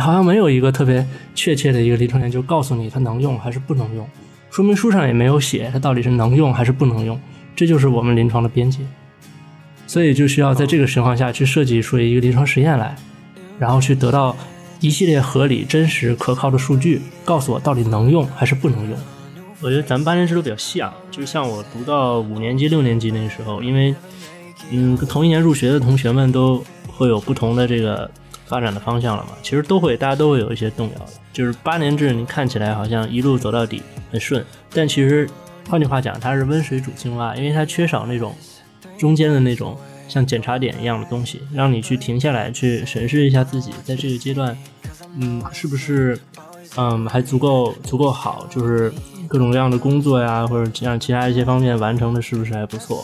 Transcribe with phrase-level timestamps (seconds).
[0.00, 4.08] 好像没有一个特别确切的一个临床研究告诉你它能用还是不能用，
[4.50, 7.20] 说明书上也没有写它到底是能用还是不能用，
[7.54, 8.80] 这就是我们临床的边界。
[9.86, 12.94] 所以就需要在这个情况下去设计出一个临床实验来，
[13.58, 14.36] 然后去得到
[14.78, 18.98] 一系列合理、真实、可靠的数据，告诉我到底能用还是不能用。
[19.60, 23.94] 我觉得咱们八年制都比较像，就像我读到五年级、六年级那个时候，因为
[24.70, 28.08] 嗯，同一年入学的同学们都会有不同的这个
[28.50, 31.12] 发展的方向了嘛，其实都会，大家都会有一些动摇的。
[31.32, 35.26] 就是八年制，你看起来好像一路走到底很顺，但其实
[35.68, 38.34] 换句话讲，它是温水煮青蛙，因为它缺少那种。
[38.98, 39.74] 中间的那种
[40.08, 44.54] 像检查点一样的东西，让你去停下来，去审视一下自己在这个阶段，
[45.16, 46.20] 嗯，是不是，
[46.76, 48.92] 嗯，还足够足够好，就是
[49.26, 53.02] 各种各样的工作呀，或者像其他一些方面完成的是不是还不错。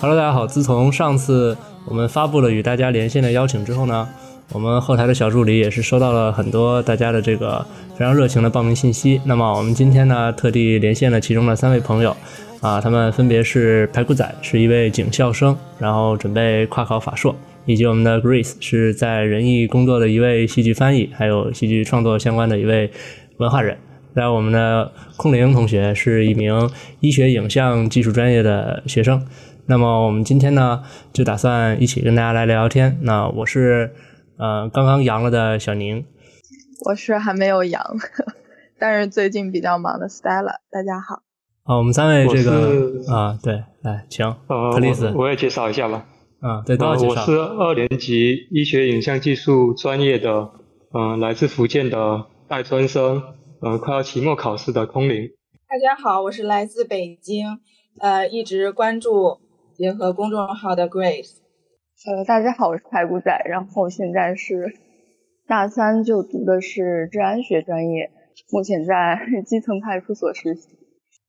[0.00, 1.56] Hello，大家好，自从上次。
[1.84, 4.08] 我们发布了与大家连线的邀请之后呢，
[4.52, 9.20] 我们后台的小助理也是收到了很多大家的这个非常热情的报名信息。
[9.24, 12.16] 那么我们今天呢，特地连线了其中的三位朋友，
[12.60, 17.34] 啊，他们分别是排骨仔，是一位警校生，然后准备跨考法硕，
[17.66, 22.88] 以及我们的 Grace 是在仁义工作的一位戏剧翻译，还有戏剧创作相关的一位
[23.38, 23.76] 文化人。
[24.14, 29.20] 在我们的空灵同学是一名医学影像技术专业的学生。
[29.70, 32.98] 那么我们今天呢，就打算一起跟大家来聊聊天。
[33.02, 33.92] 那我是
[34.38, 36.06] 呃刚刚阳了的小宁，
[36.86, 37.84] 我是还没有阳，
[38.80, 40.54] 但是最近比较忙的 Stella。
[40.70, 41.16] 大家好。
[41.64, 46.06] 啊，我们三位这个啊，对，来，请克里斯，我也介绍一下吧。
[46.40, 47.20] 啊，对，都要介绍。
[47.20, 50.50] 我是二年级医学影像技术专业的，
[50.94, 53.22] 嗯，来自福建的大专生，
[53.60, 55.28] 呃，快要期末考试的空灵。
[55.68, 57.58] 大家好，我是来自北京，
[57.98, 59.40] 呃，一直关注。
[59.78, 61.36] 联合公众号的 Grace，
[62.04, 64.72] 呃，大家好，我是排骨仔，然后现在是
[65.46, 68.10] 大三，就读的是治安学专业，
[68.50, 70.70] 目前在 基层派出所实习。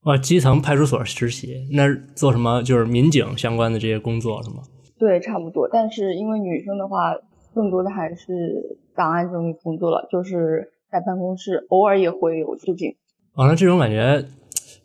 [0.05, 2.63] 哇，基层派出所实习，那做什么？
[2.63, 4.63] 就是民警相关的这些工作是吗？
[4.97, 5.69] 对，差不多。
[5.71, 7.13] 但是因为女生的话，
[7.53, 12.95] 更多的还是档案整理工作了，就是在办公室，偶尔也会有出警。
[13.35, 14.25] 哦，那这种感觉。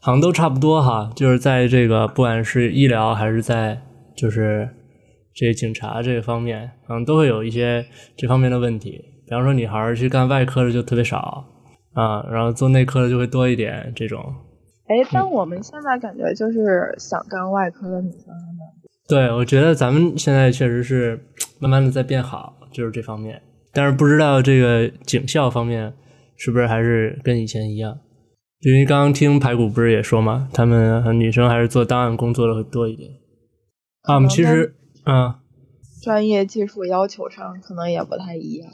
[0.04, 3.81] 好像都差不多哈，就是在这个不管是医疗还是在
[4.15, 4.69] 就是
[5.32, 7.82] 这些警察这个方面，可能都会有一些
[8.15, 9.03] 这方面的问题。
[9.25, 11.42] 比方说，女孩去干外科的就特别少
[11.94, 14.22] 啊，然后做内科的就会多一点这种。
[14.88, 18.91] 哎，但我们现在感觉就是想干外科的女生还蛮多。
[19.09, 21.19] 对，我觉得咱们现在确实是
[21.59, 23.41] 慢慢的在变好，就是这方面。
[23.72, 25.91] 但是不知道这个警校方面
[26.36, 27.98] 是不是还是跟以前一样。
[28.60, 33.10] 因为刚刚听排骨不是也说嘛，他们女生还是做档案工作的会多一点。
[34.03, 35.34] 啊，我们其实，嗯，
[36.03, 38.70] 专业技术要求上可能也不太一样，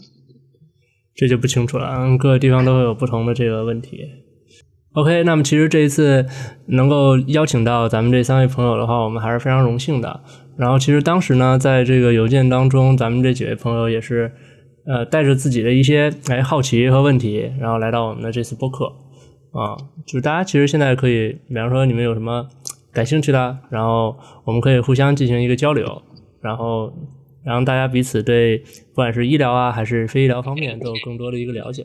[1.14, 1.88] 这就不清楚了。
[1.98, 4.04] 嗯，各个地方都会有不同的这个问题。
[4.92, 6.26] OK，那么其实这一次
[6.66, 10.20] 能够邀请到咱们这三位朋友的话，我们还是非常荣幸的。
[10.56, 14.32] 然后其实当时呢，在这个邮件当中，咱们这几位朋友也是，
[14.86, 18.92] 呃，带着自己的一些哎好奇和问题，然后来到我们的这次播客。
[19.52, 22.48] 啊，就是大家其实现在可以，比方说你们有什么
[22.92, 26.02] 感兴趣的，然后我们可以互相进行一个交流，
[26.40, 26.92] 然后
[27.44, 31.84] 让大家彼此对不管是医疗啊还是非医疗方面都有更多的一个了解。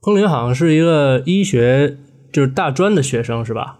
[0.00, 1.98] 空灵好像是一个医学
[2.32, 3.78] 就是大专的学生是吧？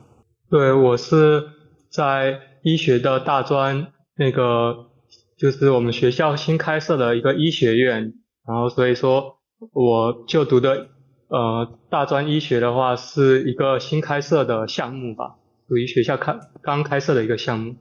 [0.50, 1.44] 对，我是
[1.90, 3.86] 在医学的大专
[4.18, 4.90] 那个
[5.38, 8.12] 就是我们学校新开设的一个医学院，
[8.46, 9.38] 然后所以说
[9.72, 10.88] 我就读的。
[11.32, 17.74] 呃，大专医学的话是一个新开设的项目吧，属于学校开刚开设的一个项目。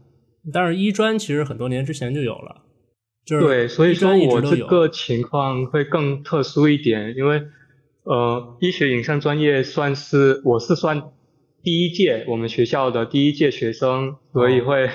[0.54, 2.62] 但是医专其实很多年之前就有了，
[3.26, 7.44] 就是对，所以说我这个情况会更特殊一点，因为
[8.04, 11.12] 呃，医学影像专业算是我是算
[11.62, 14.90] 第一届我们学校的第一届学生，所以会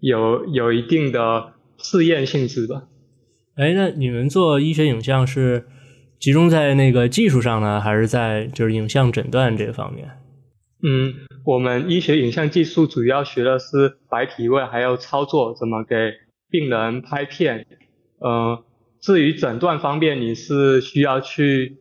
[0.00, 2.82] 有有一定的试验性质吧。
[3.54, 5.66] 哎，那你们做医学影像是？
[6.22, 10.08] 集中在那个技术上呢，还是在就是影像诊断这方面？
[10.80, 11.12] 嗯，
[11.44, 15.96] 我们医学影像技术主要学的是白体位，还有操作怎么给
[16.48, 17.66] 病人拍片。
[18.20, 18.64] 呃，
[19.00, 21.78] 至于诊断方面，你是需要去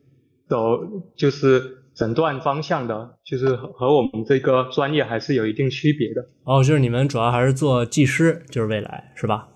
[0.49, 6.27] 走就是诊断方向的，就是和我们这个专业还是有一定区别的。
[6.45, 9.49] 哦，就是你们主要还是做技师，就是未来是吧？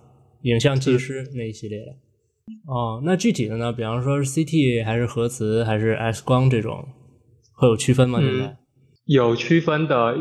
[0.44, 2.05] 影像技师那一系列的。
[2.68, 3.74] 哦，那具体的呢？
[3.74, 6.88] 比方说是 CT 还是核磁还是 X 光这种，
[7.54, 8.20] 会有区分吗？
[8.20, 8.58] 现在？
[9.06, 10.16] 有区分的，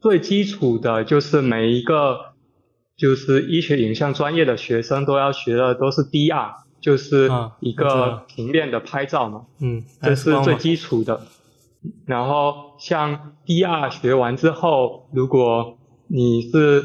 [0.00, 2.18] 最基础的就是每一个
[2.96, 7.30] 就是医学影像专业的学生都要学的都是 DR，就是
[7.60, 11.20] 一个平面的拍照嘛，嗯，这是最基础的。
[12.06, 16.82] 然后像 DR 学完之后，如果你是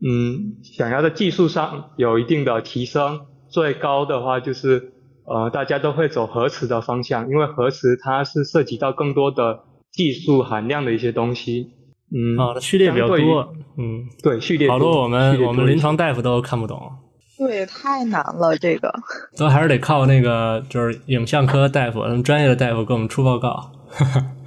[0.00, 4.92] 嗯想要在技术上有一定的提升，最高的话就是
[5.24, 9.60] 呃大家都会走核磁的方向，因为核磁它是涉及到更多的
[9.92, 11.72] 技术含量的一些东西。
[12.10, 16.90] 嗯，啊，序列比较多，嗯，对，序列好多我们我们临床大夫都看不懂。
[17.36, 18.92] 对，太难了，这个
[19.36, 23.72] 都还是得靠那个就是影像科大夫，专业的大夫给我们出报告。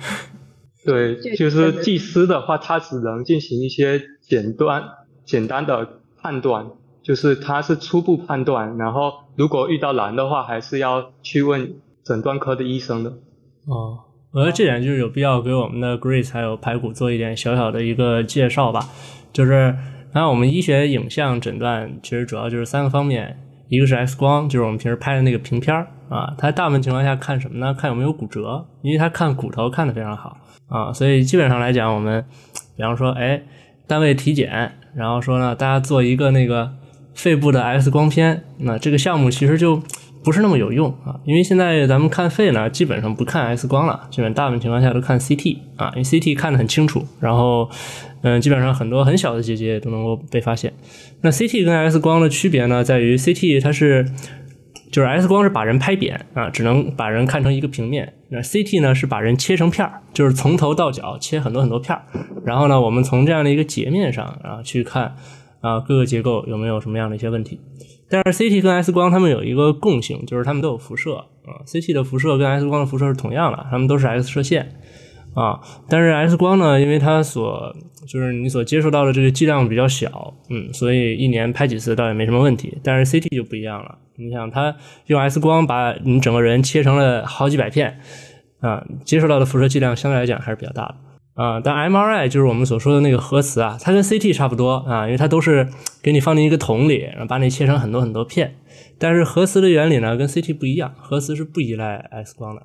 [0.84, 4.84] 对，就是技师的话，他只能进行一些简单、
[5.24, 5.88] 简单的
[6.20, 6.66] 判断，
[7.04, 13.10] 就是他是初步判断，然后如果遇到难的话，还是要去问诊断科的医生的。
[13.68, 14.00] 哦，
[14.32, 18.88] 我觉得这点就是有必要给我们的 Grace 还有排骨做一点小小的一个介绍吧。
[19.34, 19.76] 就是，
[20.14, 23.40] 那我们医学影像诊断其实主要就是三个方面，
[23.70, 25.88] 一个是 X 光，就是我们平时拍的那个平片儿。
[26.10, 27.74] 啊，它大部分情况下看什么呢？
[27.74, 30.36] 看有没有骨折，因为它看骨头看得非常好
[30.68, 32.26] 啊，所以基本上来讲，我们
[32.76, 33.42] 比方说，哎，
[33.88, 36.70] 单位体检，然后说呢，大家做一个那个
[37.14, 39.82] 肺部的 X 光片，那这个项目其实就
[40.24, 47.70] 不是那么有用啊，因为现在咱们看肺呢，基本上不看 X 光了，基本大部分情况下都看 CT 啊，因为 CT 看得很清楚，然后
[48.22, 50.74] 嗯，基本上很多很小的结节都能够被发现。
[51.22, 54.06] 那 CT 跟 X 光的区别呢，在于 CT 它是。
[54.92, 58.12] 就是 X 光是把人拍扁啊，只能把人看成一个平面。
[58.28, 62.04] 那 CT 呢是把人切成片儿，就是从头到脚切很多很多片儿。
[62.44, 65.16] 然后呢，我们从这样的一个截面上啊去看
[65.62, 67.60] 啊各个结构有没有什么样的一些问题。
[68.10, 71.64] 但是 CT 跟 X 光它们有一个共性，就是它们都有辐射啊。
[71.66, 74.82] CT 的辐射跟 X 光的辐射是同样的，它们都是 X 射线
[75.34, 75.62] 啊。
[75.88, 77.74] 但是 X 光呢，因为它所
[78.06, 82.78] 就是你所接触到的这个剂量比较小，嗯，所以一年拍几次倒也没什么问题。
[82.84, 83.98] 但是 CT 就不一样了。
[84.18, 84.76] 你想，它
[85.06, 87.98] 用 X 光把你整个人切成了好几百片，
[88.60, 90.96] 啊，接受到的辐射剂量相对来讲还是比较大的，
[91.34, 95.68] 啊，但 MRI 就是我们所说的那个核磁啊，它跟 CT 差不多啊，因为它都是
[96.02, 98.56] 给你放进一个桶里，然后把你切成很多很多片，
[99.00, 102.64] 但是核磁的原理呢跟 CT 不一样，核磁是不依赖 X 光的，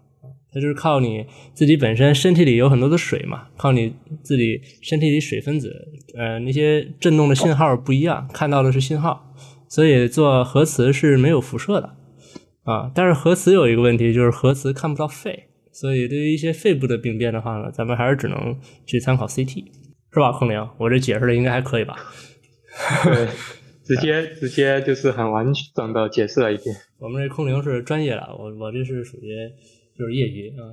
[0.52, 9.32] 它就是靠你自己本身身体里有很多的水嘛，靠你自己身体里水分子，呃，那些振动的信号不一样，看到的是信号。
[9.68, 11.94] 所以做核磁是没有辐射的
[12.62, 15.45] 啊，但是核磁有一个问题，就是核磁看不到肺，
[15.78, 19.64] 所以对于一些肺部的病变的话呢，咱们还是只能去参考 CT，
[20.10, 20.32] 是吧？
[20.32, 21.94] 空灵，我这解释的应该还可以吧？
[23.04, 23.28] 对，
[23.84, 26.74] 直接直接就是很完整的解释了一遍。
[26.98, 29.28] 我们这空灵是专业的，我我这是属于
[29.98, 30.64] 就是业余啊。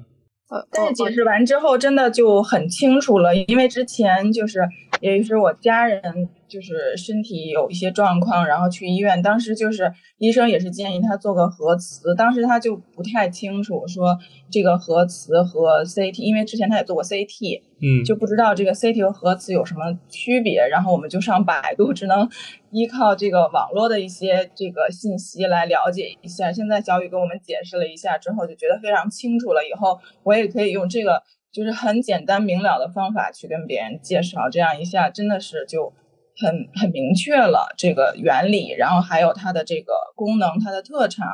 [0.49, 4.59] 呃，但是解释完之后真的就很清楚了，因为之前就是
[5.03, 6.29] 也是我家人。
[6.45, 14.15] 就是身体有一些状况，然后去医院，当时就是医生也是建议他做个核磁，当时他就不太清楚说
[14.51, 22.29] 这个核磁和 CT，因为之前他也做过 CT，嗯，就不知道这个 CT 和核磁有什么区别，然后我们就上百度，只能
[22.69, 26.51] 依靠这个网络的一些这个信息来了解一下。
[26.51, 31.23] 现在小雨给我们解释了一下之后，就觉得非常清楚了，以后我也可以用这个
[31.53, 35.93] 就是很简单明了的方法去跟别人介绍，这样一下真的是就。
[36.35, 41.27] 很很明确了这个原理，然后还有它的这个功能，它的特长，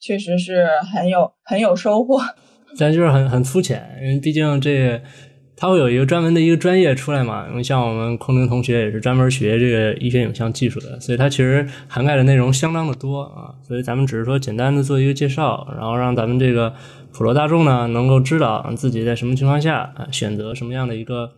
[0.00, 2.20] 确实是很有很有收获。
[2.76, 5.00] 但就是很很粗浅，因为毕竟这
[5.56, 7.46] 它会有一个专门的一个专业出来嘛。
[7.48, 13.54] 因为像我们空灵同学也是专门学这个医学影像技术的，所以它其实涵盖的内容相当的多啊。
[13.62, 16.74] 所以咱们只是说简单的做一个介绍，然后让咱们这个
[17.12, 21.32] 普罗大众呢能够知道自己在什么情况下啊选择什么样的一个。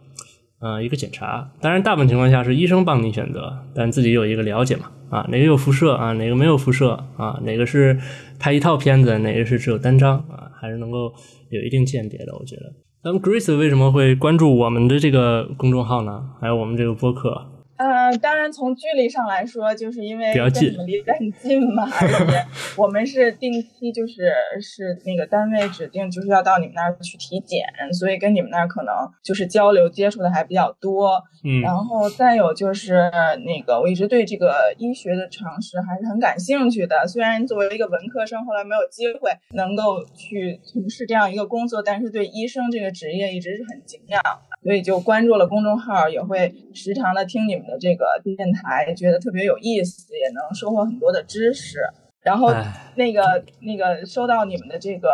[0.64, 7.99] 呃，一个检查，当然大部分情况下是医生帮你选择，但自己有一个了解嘛，啊，哪个有辐射啊，哪个没有辐射啊，哪个是
[8.38, 11.12] 拍一套片子，哪个是只有单张啊，还是能够
[11.50, 12.73] 有一定鉴别的，我觉得。
[13.02, 16.23] 那么 Grace 为什么会关注我们的这个公众号呢？
[16.41, 17.45] 还有我们这个播客？
[17.82, 22.44] 呃，当然从距离上来说，就是因为跟你们离得很近嘛，而且
[22.80, 31.20] 我们是定期就是是那个单位指定就是要到你们那儿去体检，所以跟你们那儿可能就是交流接触的还比较多。
[31.44, 33.10] 嗯，然后再有就是
[33.44, 44.22] 那个我一直对这个医学的常识还是很感兴趣的，虽然作为一个文科生，后来没有机会能够去从事这样一个工作，但是对医生这个职业一直是很敬仰。
[44.62, 51.78] 所以就关注了公众号，也会时常的听你们的这个电台，觉得特别有意思，也能收获很多的知识。
[52.23, 52.54] 然后
[52.95, 55.09] 那个那个收到你们的这个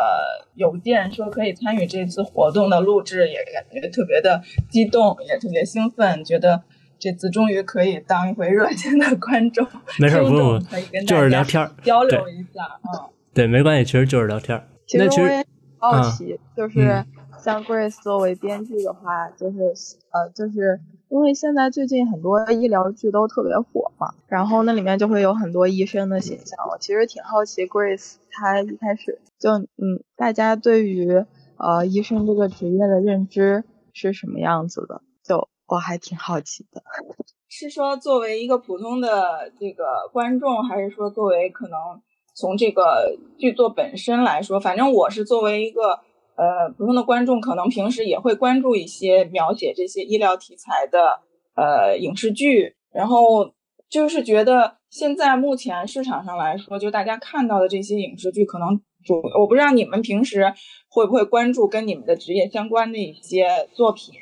[0.56, 6.62] 邮件，说可以参与这次活动的录制，也感觉特别的激动，也特别兴奋，觉得
[6.98, 9.66] 这次终于可以当一回热心的观众。
[9.98, 13.08] 没事，不用，可以跟就是聊天交流一下啊。
[13.32, 14.62] 对，没关系，其实就是聊天。
[14.86, 15.42] 其实我也
[15.78, 17.02] 好奇，就是
[17.48, 19.58] 像 Grace 作为编剧的话，就是
[20.10, 20.78] 呃，就是。
[21.08, 26.68] 因为现在最近很多医疗剧都特别火嘛，然后那里面就会有很多医生的形象。
[26.68, 31.24] 我其实挺好奇，Grace 她一开始就嗯，大家对于
[31.56, 33.64] 呃医生这个职业的认知
[33.94, 35.00] 是什么样子的？
[35.24, 36.82] 就我还挺好奇的。
[37.48, 41.78] 是说作为一个普通的这个观众，还是说作为可能
[42.34, 44.60] 从这个剧作本身来说？
[44.60, 46.00] 反正我是作为一个。
[46.38, 51.18] 呃，普通的观众可能平时也会关注一些描写这些医疗题材的
[51.56, 53.50] 呃影视剧，然后
[53.90, 60.54] 就是觉得现在目前市场上来说，就大家看到的这些影视剧，可能主我不知道你们平时
[60.88, 64.14] 会不会关注跟你们的职业相关的一些作品，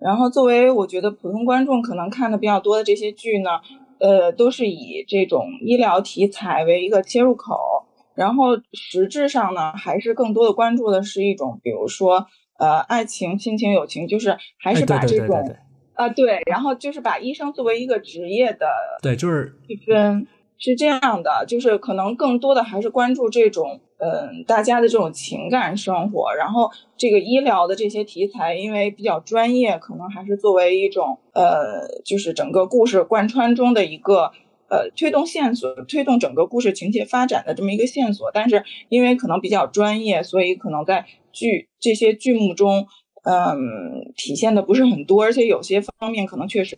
[0.00, 3.50] 然后作为我觉得普通观众可能看的比较多的这些剧呢，
[4.00, 7.84] 呃，都是以这种医疗题材为一个切入口。
[8.14, 12.26] 然后实质上呢，还是更多的关注的是一种，比如说，
[12.58, 15.56] 呃，爱情、亲情、友情，就是还是把这种，
[15.94, 18.66] 啊，对，然后就是把医生作为一个职业的，
[19.02, 20.26] 对，就是区分
[20.58, 26.34] 是这样的，就是可能更多的还是关注这种，嗯，大家的这种情感生活。
[26.34, 34.32] 然后这个医疗的这些题材，因为比较专业，可能还是作为一种，呃，就是整个故事贯穿中的一个。
[34.72, 42.86] 呃，推动线索，推动整个故事情节发展的这么一个线索，但是因为可能比较专业，所以可能在剧这些剧目中，
[43.24, 46.74] 嗯，体现的不是很多，而且有些方面可能确实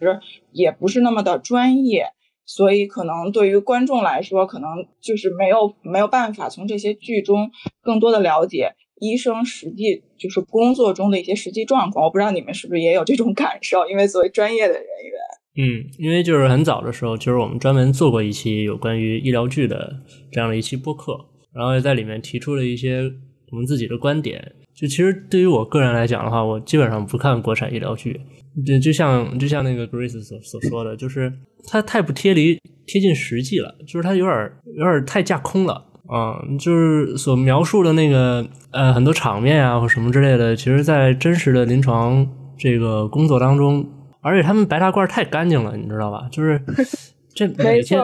[0.51, 2.07] 也不是那么的专业，
[2.45, 12.05] 所以可能对于观众来说，可能就是没有没有办法从这些剧中更多的了解医生实际就是工作中的一些实际状况。
[12.05, 15.21] 我不知道你们是不是也有这种感受，因为作为专业的人员。
[15.57, 20.01] 嗯，因为就是很早的时候，就是我们专门做过一期有关于医疗剧的
[20.33, 21.17] 这样的一期播客，
[21.55, 23.03] 然后也在里面提出了一些
[23.53, 24.53] 我们自己的观点。
[24.75, 28.21] 就其实对于我个人来讲的话，我基本上不看国产医疗剧，
[28.67, 31.33] 就就像就像那个 Grace 所所说的，就是
[31.69, 35.75] 它太不贴离贴近实际了，就是它有点有点太架空了
[36.09, 43.89] 啊，就是所描述的那个呃很多场面啊或什么之类的，其实在真实的临床这个工作当中。
[44.25, 46.27] 而且他们白大褂太干净了，你知道吧？
[46.31, 46.59] 就是
[47.35, 48.01] 这每天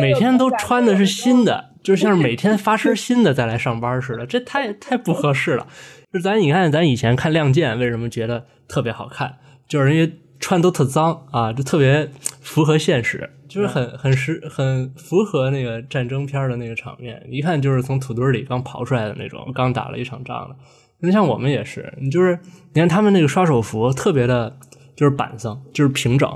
[0.00, 5.66] 每天都穿的是新的，就像是每天发身 新的再来上班似的，这太太不合适了。
[6.12, 9.38] 就咱你看，咱以前看《亮剑》，为什么觉得特别好看？
[9.66, 20.56] 就是因为穿都特脏啊，就特别符合现实，就是很很实很符合那个战争片的那个场面，一看就是从土堆里刚刨出来的那种，刚打了一场仗的。
[20.98, 22.38] 那像我们也是，你就是
[22.74, 24.58] 你看他们那个刷手服特别的。
[25.00, 26.30] 就是板上，就是平整，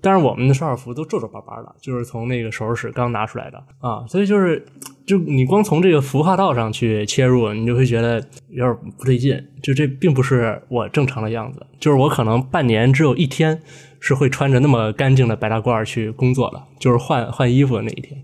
[0.00, 4.66] 但是我们的刷手服都皱皱巴巴的，就是从那个手术室刚拿出来的啊，所以就是，
[5.06, 8.16] 就你光从这个服化道上去切入，你就会觉得
[8.48, 13.62] 有点不对劲，就这并不是我正常的样子，就是我可能半年只有一天
[14.00, 18.20] 是会穿着那么干净的白大褂去工作的，就是换换衣服的那一天。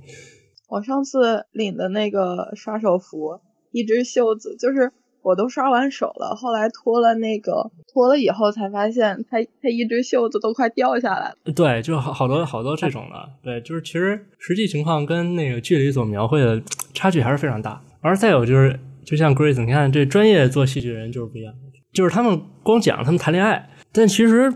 [0.71, 3.39] 我上次领的那个刷手服，
[3.71, 4.93] 一只袖子就是。
[5.25, 11.37] 我都刷完手了，后来脱了那个脱了以后才发现，它它一只袖子都快掉下来了。
[11.57, 13.29] 对，就好好多好多这种的。
[13.43, 16.63] 对，就是其实实际情况跟那个剧里所描绘的
[16.93, 17.81] 差距还是非常大。
[18.03, 21.55] 而再有就是，就像 Grace，你看这专业做戏剧人就是不一样，
[21.95, 24.53] 就是他们光讲他们谈恋爱，但其实，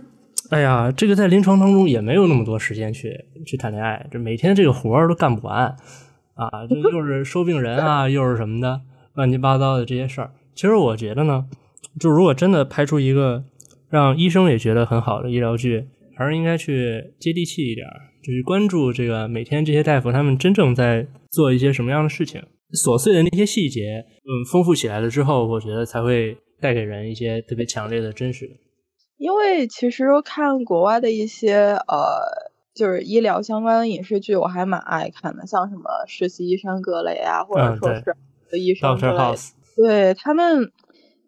[0.50, 5.74] 哎呀，这个在临床当中也没有那么多时间去去谈恋爱，这每天这个活儿都干不完
[6.34, 8.82] 啊，就又是收病人啊，又是什么的
[9.14, 10.30] 乱七八糟的这些事儿。
[10.58, 11.46] 其实我觉得呢，
[12.00, 13.44] 就如果真的拍出一个
[13.88, 15.86] 让医生也觉得很好的医疗剧，
[16.16, 17.86] 还是应该去接地气一点，
[18.24, 28.50] 就是关注这个每天这些大夫他们真正在做一些什么样的事情，琐碎的那些细节，嗯，丰富起来了之后，我觉得才会带给人一些特别强烈的真实。
[29.16, 31.54] 因为其实看国外的一些
[31.86, 32.04] 呃，
[32.74, 38.16] 就是医疗相关的影视剧，我还蛮爱看的，像什么《实习医生格雷》啊，或者说是
[38.56, 39.16] 《医生格雷》。
[39.78, 40.72] 对他们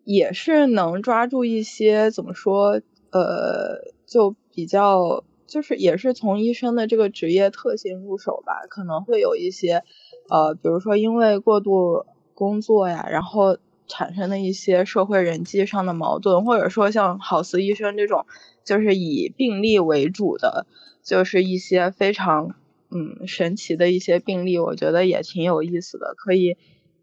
[0.05, 2.81] 也是能抓住一些怎么说，
[3.13, 9.85] 呃，就比较就是也是从医生的这个职业特性入手吧，可能会有一些，
[10.29, 12.05] 呃，比如说因为过度
[12.35, 18.27] 工作呀，然后产生的一些社会人际上的矛盾，或者说像好似医生这种，
[18.65, 20.67] 就是以病例为主的，
[21.05, 22.57] 就是一些非常
[22.91, 26.57] 嗯神奇的一些病例，我觉得也挺有意思的，可以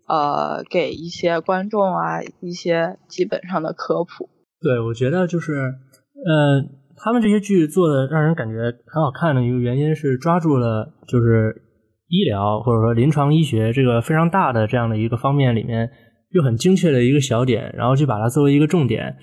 [0.07, 4.29] 呃给一些观众啊一些基本上的科普。
[4.59, 6.63] 对，我觉得就是呃
[6.95, 11.61] 他们这些剧做的让人感觉很好看的一个原因是抓住了就是
[12.07, 15.89] 医疗或者说临床医学这个非常大的这样的一个方面里面
[16.31, 19.17] 又很精确的一个小点，然后去把它作为一个重点。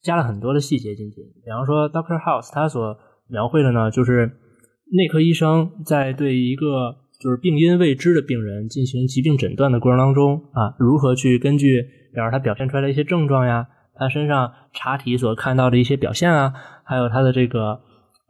[0.00, 2.96] 加了很多的细节进去，比方说 Doctor House，他所
[3.28, 6.64] 描绘的呢，就是内科医生在对一个
[7.18, 11.82] 就是病因未知的病人进行疾病诊断的过程当中啊，如何去根据，
[12.14, 16.52] 比方他表现出来的一些症状呀，他身上查体所看到的一些表现啊，
[16.84, 17.80] 还有他的这个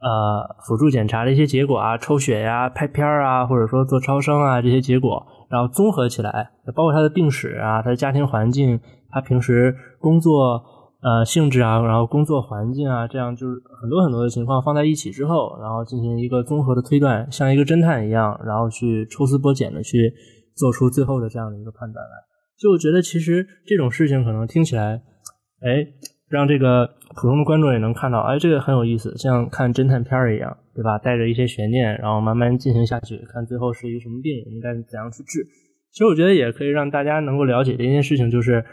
[0.00, 8.80] 呃辅助检查的一些结果啊，抽血呀、拍片儿啊，或者说做超声啊这些结果，然后综合起来，包括他的病史啊、他的家庭环境、
[9.10, 10.76] 他平时工作。
[11.00, 20.12] 呃，性质啊，然后工作环境啊，这样就是很多很多的情况放在一起之后，然后进行一个综合的推断，像一个侦探一样，然后去抽丝剥茧的去
[20.56, 22.10] 做出最后的这样的一个判断来。
[22.58, 25.00] 就我觉得，其实这种事情可能听起来，
[25.62, 25.86] 哎，
[26.28, 30.98] 让这个普通的观众也能看到，哎，这个很有意思，像看侦探片儿一样，对吧？
[30.98, 35.44] 带着一些悬念，然后慢慢进行下去，看最后是一个什么病，应该怎样去治。
[35.92, 38.64] 其实我觉得也可以让大家能够了解的一件事情就是。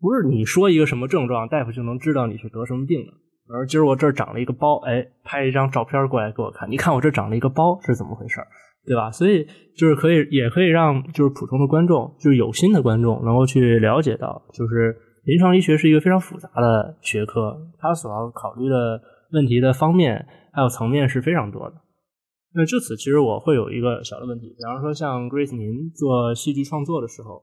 [0.00, 3.12] 不是你说一个什么症状，大夫就能知道你是得什么病的。
[3.52, 8.40] 而今儿我这儿长了一个包，哎，拍一张照片过来给我看，你看我这长了一个包是怎么回事
[8.86, 9.10] 对吧？
[9.10, 9.44] 所以
[9.76, 19.02] 就是可以，也可以让就是普通的观众，就是有心的观众，能够去了解到，就是临床医学是一个非常复杂的学科，它所要考虑的
[19.32, 21.74] 问题的方面还有层面是非常多的。
[22.54, 27.42] 那就此，其实我会有一个小的问题，比方说像 Grace 您做戏剧创作的时候，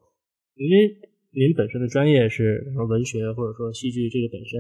[0.56, 1.17] 因为。
[1.34, 4.60] 您本身的专业是什么文学或者说戏剧这个本身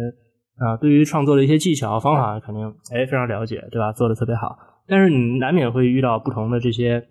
[0.57, 3.91] 啊，对于创作的一些技巧方法肯定哎非常了解，对吧？
[3.93, 4.57] 做的特别好。
[4.87, 7.07] 但是你难免会遇到不同的这些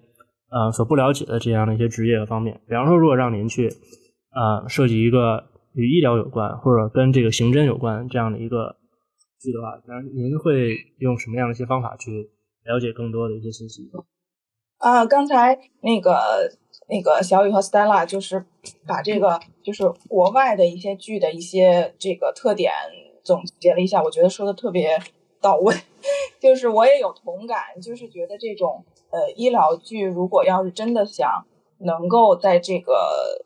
[0.50, 2.60] 呃所不了解的这样的一些职业的方面。
[2.68, 5.44] 比方说，如果让您去呃设计一个
[5.74, 8.76] 与医疗有关或者跟这个刑侦有关这样的一个
[9.40, 12.30] 剧的话，那您会用什么样的一些方法去
[12.64, 13.90] 了解更多的一些信息？
[14.78, 16.12] 啊，刚才那个。
[16.88, 18.44] 那个小雨和 Stella 就是
[18.86, 22.72] 把这个就是国外的一些剧的一些这个特点
[23.24, 24.96] 总结了一下，我觉得说的特别
[25.40, 25.74] 到位。
[26.40, 31.44] 就是我也有同感，就是觉得这种呃医疗剧，如果要是真的想
[31.78, 33.44] 能够在这个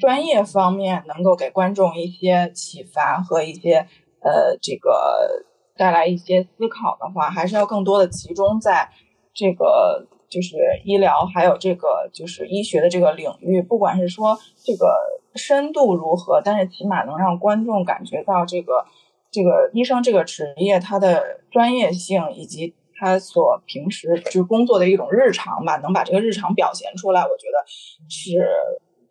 [0.00, 3.86] 专业方面能够给观众一些启发和一些
[4.20, 5.44] 呃这个
[5.76, 8.90] 带来一些思考的话，还是要更多的集中在
[9.32, 10.08] 这个。
[10.34, 14.92] 就是医疗，还有这个就是医学的这个领域，不管是说这个
[15.36, 18.84] 深度如何，但是起码能让观众感觉到这个
[19.30, 27.64] 这个医生这个职业它的专业性，以及他所平时就是工作的一种日常吧，能把这个日常表现出来，我觉得
[28.08, 28.44] 是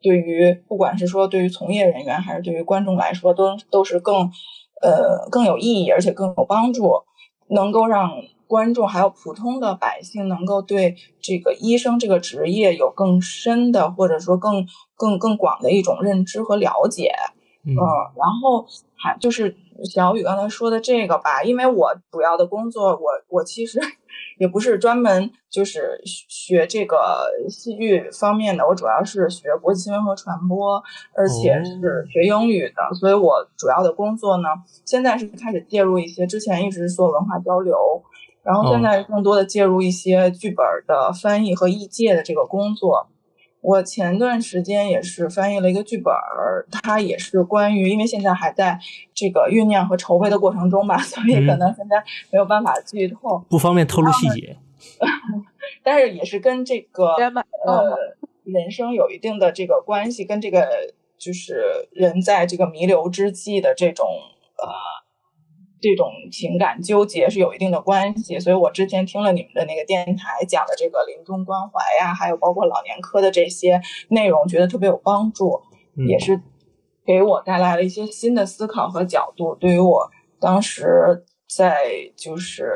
[0.02, 4.30] 对于不管是说对于从业人员还是对于观众来说，都都是更
[4.82, 6.92] 呃更有意义，而且更有帮助，
[7.48, 8.12] 能够让。
[8.54, 17.12] 观众还有普通的百姓能够对这个医生这个职业有更深的或者说更更更广的一种认知和了解，
[17.66, 19.56] 嗯，然后还就是
[19.92, 23.80] 小雨刚才说的这个吧，因为我主要的工作，我我其实
[24.38, 30.80] 也不是专门就是学这个戏剧方面的，我主要是学国际新闻和传播，
[31.18, 34.50] 而且是学英语的，所以我主要的工作呢，
[34.86, 37.76] 现在是开始介入一些之前一直做文化交流。
[38.44, 43.08] 然后现在更多的介入一些剧本的翻译和译介的这个工作。
[43.62, 46.14] 我前段时间也是翻译了一个剧本，
[46.70, 48.78] 它也是关于，因为现在还在
[49.14, 54.58] 这个酝酿和筹备的过程中吧，所以可能现在没有办法剧透，不方便透露细节。
[55.82, 57.16] 但是也是跟这个
[57.66, 57.98] 呃
[58.44, 60.68] 人生有一定的这个关系，跟这个
[61.18, 64.06] 就是人在这个弥留之际的这种
[64.58, 65.03] 呃。
[65.84, 75.62] 这种情感纠结是有一定的关系，所以我之前听了你们的那个电台讲的这个临终关怀呀，还有包括老年科的这些内容，觉得特别有帮助，
[76.08, 76.42] 也是
[77.06, 79.54] 给我带来了一些新的思考和角度。
[79.56, 81.84] 对于我当时在
[82.16, 82.74] 就是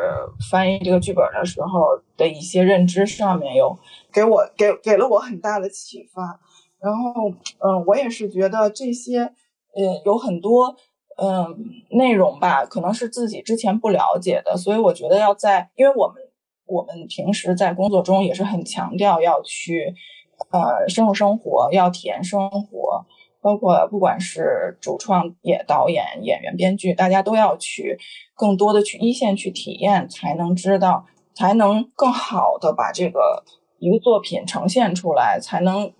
[0.52, 3.80] 翻译这个剧本的时候的一些认知上面，有
[4.12, 6.42] 给我给给了我很大的启发。
[6.80, 10.76] 然后，嗯，我也是觉得这些，嗯，有很多。
[11.18, 11.58] 嗯，
[11.90, 16.22] 内容吧，可能是自己之前不了解的，所以我觉得要在，因为我们
[16.68, 19.96] 我们平时在工作中也是很强调要去，
[20.52, 23.04] 呃，深入生活，要体验生活，
[23.42, 27.98] 包括不管是主创、也导演、演员、编剧，大家都要去
[28.36, 33.44] 更多的去一线去体验，才能知道才能更好的把这个
[33.80, 35.92] 一个作品呈现出来，才能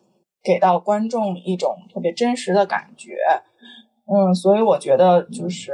[0.44, 3.18] 给到观众一种特别真实的感觉。
[4.10, 5.74] 嗯，所以我觉得就是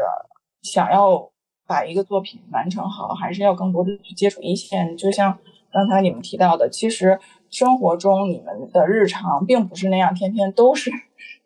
[0.63, 1.30] 想要
[1.67, 4.98] 把一个作品完成好，还是要更多的去接触一线。
[4.98, 5.38] 就像
[5.72, 7.19] 刚才你们提到的，其实
[7.52, 10.89] 生活中你们的日常并不是那样，天天都是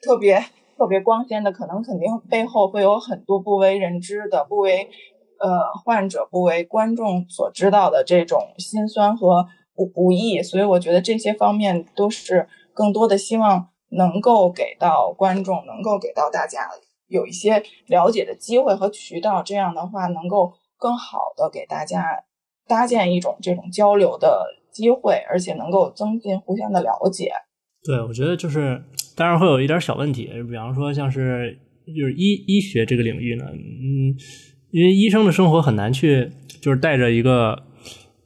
[0.01, 0.41] 特别
[0.77, 4.89] 特别光鲜的，可能肯定背后会有很多不为人知的、不为
[5.39, 9.45] 呃患者、不为观众所知道的这种心酸和
[9.75, 10.41] 不不易。
[10.41, 13.67] 所以我觉得这些方面都是更多的希望。
[13.89, 16.67] 能够给到观众，能够给到大家
[17.07, 22.03] 有一些了解的机会和渠道，这样的话能够更好的给大家
[22.67, 27.31] 搭建一种这种交流的机会，而且能够增进互相的了解。
[27.85, 28.83] 对，我觉得就是
[29.15, 34.13] 当然会有一点小问题，比方说像是就是医医学这个领域呢，嗯，
[34.71, 36.29] 因为医生的生活很难去
[36.61, 37.63] 就是带着一个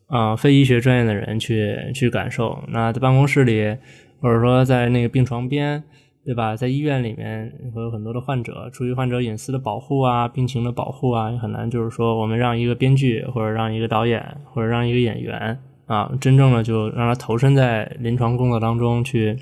[0.07, 3.77] 啊非医学专业的人去去感受，那在办公室里。
[4.21, 5.83] 或者说在那个病床边，
[6.23, 6.55] 对吧？
[6.55, 19.35] 在医院里面会有很多的患者，出于患者隐私的保护啊，病情的保护啊，很难就是说我们让一个编剧或者让一个导演或者让一个演员啊，真正的就让他投身在临床工作当中去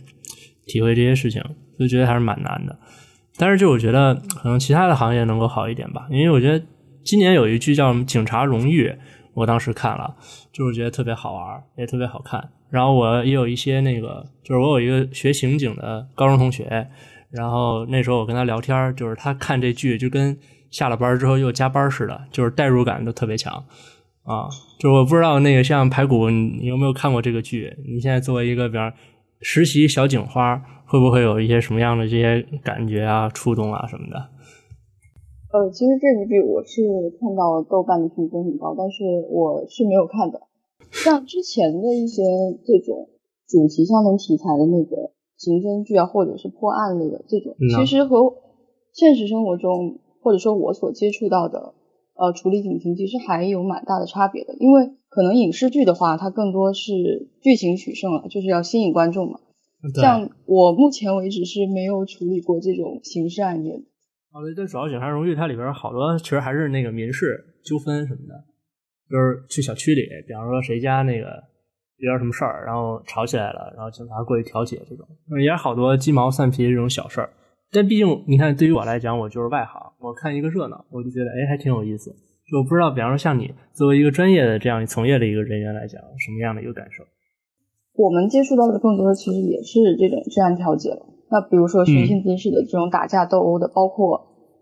[0.66, 1.44] 体会这些事情，
[1.78, 2.80] 就觉得还是蛮难的。
[3.38, 6.66] 但是就我觉得可能其他的行业能够好一点吧，因为我觉得
[7.04, 8.88] 今年有一剧叫《警察荣誉》，
[9.34, 10.16] 我当时看了，
[10.52, 12.50] 就是觉得特别好玩，也特别好看。
[12.70, 16.88] 然后我也有一些那个，就是我有一个学刑警的高中同学，
[17.32, 20.38] 然后那时候我跟他聊天，就是他看这剧就跟
[20.70, 23.54] 下了班之后又加班似的，就是代入感都特别强
[24.24, 24.48] 啊。
[24.80, 27.76] 就是我不知道那个像排骨，你有没有看过这个剧？
[27.88, 28.94] 你现在作为一个比方
[29.42, 34.30] 实习小警花，会不会有一些什么样的这些感觉啊、触动啊什么的？
[35.52, 36.82] 呃，其实这部剧我是
[37.20, 40.40] 看到豆瓣的评分很高，但是我是没有看的。
[40.92, 42.24] 像之前的一些
[42.66, 43.10] 这种
[43.48, 48.36] 主题相同题材的那个刑侦剧啊，或者是破案类的这种，其实和
[48.94, 51.74] 现实生活中或者说我所接触到的
[52.16, 54.56] 呃处理警情，其实还有蛮大的差别的。
[54.60, 59.40] 因为可能影视剧的话，它更多是剧情取胜了，就是要吸引观众嘛。
[59.96, 63.86] 像我目前为止是没有处理过这种刑事案件。
[64.34, 67.26] 哦，对，这主要《警察荣誉》它里边好多其实还是那个民事
[67.64, 68.49] 纠纷什么的。
[69.10, 71.26] 就是去小区里，比方说谁家那个
[71.98, 75.06] 有点什么事儿，然后吵起来了，然后警察过去调解，这种
[75.42, 77.30] 也是好多鸡毛蒜皮这种小事儿。
[77.72, 82.12] 但毕竟你看，对于我来讲，我就是外行，我看一个热闹，我就觉得哎，还挺有意思。
[82.50, 87.04] 就我不知道，比方说像你作为一个专业的这样从业的一个人员来讲，什么样的一个感受？
[87.96, 91.06] 我们接触到的更多的其实也是这种治安调解了。
[91.32, 94.20] 那比如说寻衅滋事的这种打架斗殴的，包括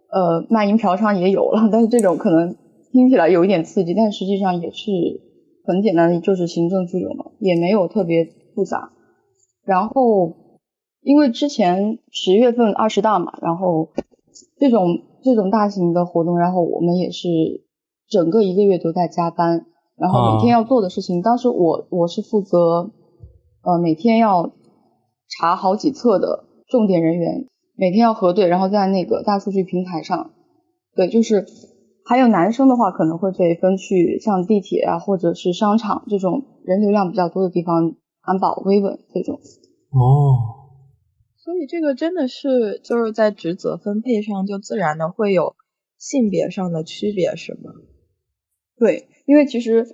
[0.09, 2.55] 呃卖淫嫖娼也有了，但是这种可能。
[2.91, 4.91] 听起来有一点刺激，但实际上也是
[5.65, 8.93] 很简单的，就是行政拘留嘛，也没有特别复杂。
[9.65, 10.33] 然后，
[11.01, 13.89] 因为之前十月份二十大嘛，然后
[14.57, 17.27] 这种这种大型的活动，然后我们也是
[18.07, 19.65] 整个一个月都在加班，
[19.97, 22.91] 然后每天要做的事情，当时我我是负责
[23.63, 24.53] 呃每天要
[25.27, 30.31] 查好几册的重点人员，每天要核对，然后在那个大数据平台上，
[30.95, 31.45] 对，就是。
[32.07, 39.35] 还有男生的话，可能会被分去像地铁啊，或者是商场这种人流量比较多的地方安保、维稳这种。
[39.91, 40.71] 哦，
[41.35, 45.57] 所以这个真的是就是在职责分配上就自然的会有
[45.97, 47.73] 性别上的区别，是吗？
[48.77, 49.85] 对，因为其实，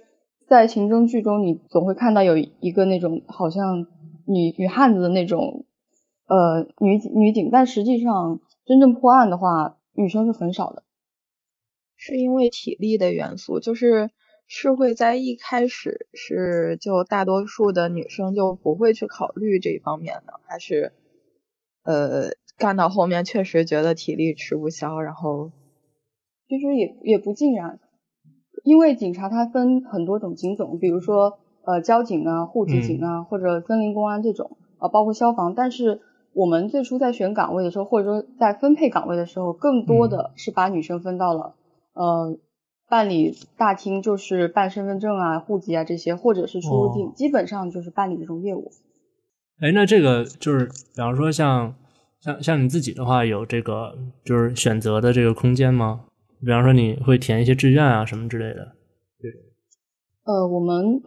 [0.47, 3.87] 在刑侦剧中，你总会看到有一个那种好像
[4.27, 5.65] 女女汉子的那种
[6.27, 10.83] 呃女女警，但实际上真正破案的话，女生是很少的。
[12.05, 14.09] 是因为体力的元素，就是
[14.45, 20.91] 是会在一开始是就大多数的女生就不会去考虑这一方面的，还是
[21.83, 25.51] 呃干到后面确实觉得体力吃不消，然后
[26.49, 27.79] 其实也也不尽然，
[28.65, 36.01] 因为警察他分很多种警种，比如说呃交警啊、户籍警啊或者森林公安这种啊，包括消防，但是
[36.33, 41.55] 我们最初在选岗位的时候，或者说在分配岗位的时候，更多的是把女生分到了。
[41.93, 42.37] 呃，
[42.89, 48.71] 办理大厅就是办身份证啊、户籍啊这些，或者是出入境，基本上就是办理这种业务。
[49.59, 51.75] 哎，那这个就是，比方说像
[52.19, 56.05] 像像你自己的话，有这个就是选择的这个空间吗？
[56.41, 58.73] 比方说你会填一些志愿啊什么之类的。
[59.21, 59.31] 对。
[60.25, 61.01] 呃，我们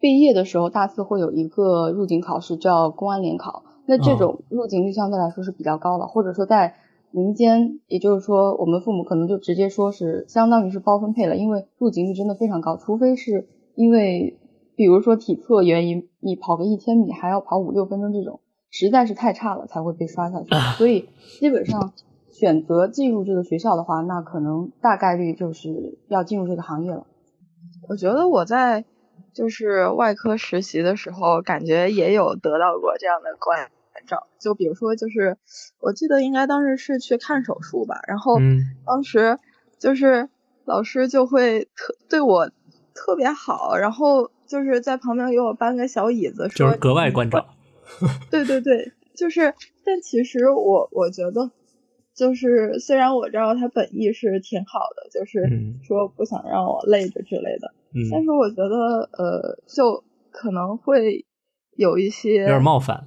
[0.00, 3.64] 毕业的时候大四会有一个入警考试，叫公安联考。
[3.86, 6.76] 那这种入警率相对来说是比较高的，或者说在。
[7.12, 14.38] 民间，也就是说，我们父母可能就直接说是相当于是包分配了，因为入警率真的非常高，除非是因为
[14.74, 20.48] 比如说体测原因，你跑个一千米还要跑五六分钟这种，实在是太差了才会被刷下去。
[20.78, 21.92] 所以基本上
[22.30, 27.06] 选择进入这个学校的话，那可能大概率就是要进入这个行业了。
[27.88, 28.84] 我觉得我在
[29.34, 33.36] 就是外科实习的时候，感觉也有得到过这样的
[33.92, 34.26] 关照。
[34.40, 35.36] 就比如说，就是
[35.78, 38.38] 我记得应该当时是去看手术吧，然后
[38.86, 39.38] 当时
[39.78, 40.28] 就是
[40.64, 42.50] 老师就会特对我
[42.94, 47.46] 特别好，然后就是在旁边给我搬个小椅子，就是格外关照。
[48.30, 51.50] 对对对，就是，但其实我我觉得。
[52.14, 55.48] 就是虽然我知道他本意是挺好的，就是
[55.82, 57.72] 说不想让我累着之类的，
[58.10, 61.24] 但是我觉得呃，就可能会
[61.74, 63.06] 有一些有点冒犯。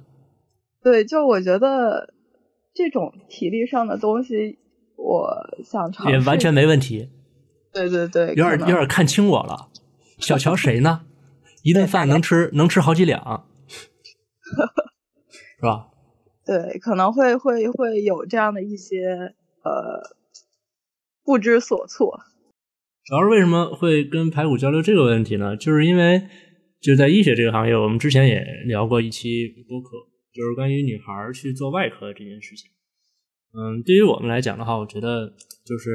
[0.86, 2.14] 对，就我觉得
[2.72, 4.56] 这种体力上的东西，
[4.94, 5.28] 我
[5.64, 7.10] 想尝试也完全没问题。
[7.72, 9.68] 对对对，有点有点看清我了。
[10.18, 11.04] 小瞧谁呢？
[11.64, 13.48] 一顿饭能吃能吃好几两，
[15.58, 15.88] 是吧？
[16.46, 20.00] 对，可能会会会有这样的一些呃
[21.24, 22.20] 不知所措。
[23.04, 25.56] 主要是为什么会跟排骨交流这个问题呢？
[25.56, 26.28] 就是因为
[26.80, 29.88] 就在医学这个行业，我们之前也聊过一期播客，
[30.36, 32.70] 就是关于女孩去做外科这件事情。
[33.56, 35.32] 嗯，对于我们来讲的话，我觉得
[35.64, 35.90] 就是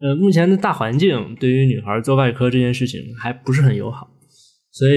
[0.00, 4.08] 呃，目前的大环境对于女孩做外科这件事情还不是很友好，
[4.70, 4.94] 所以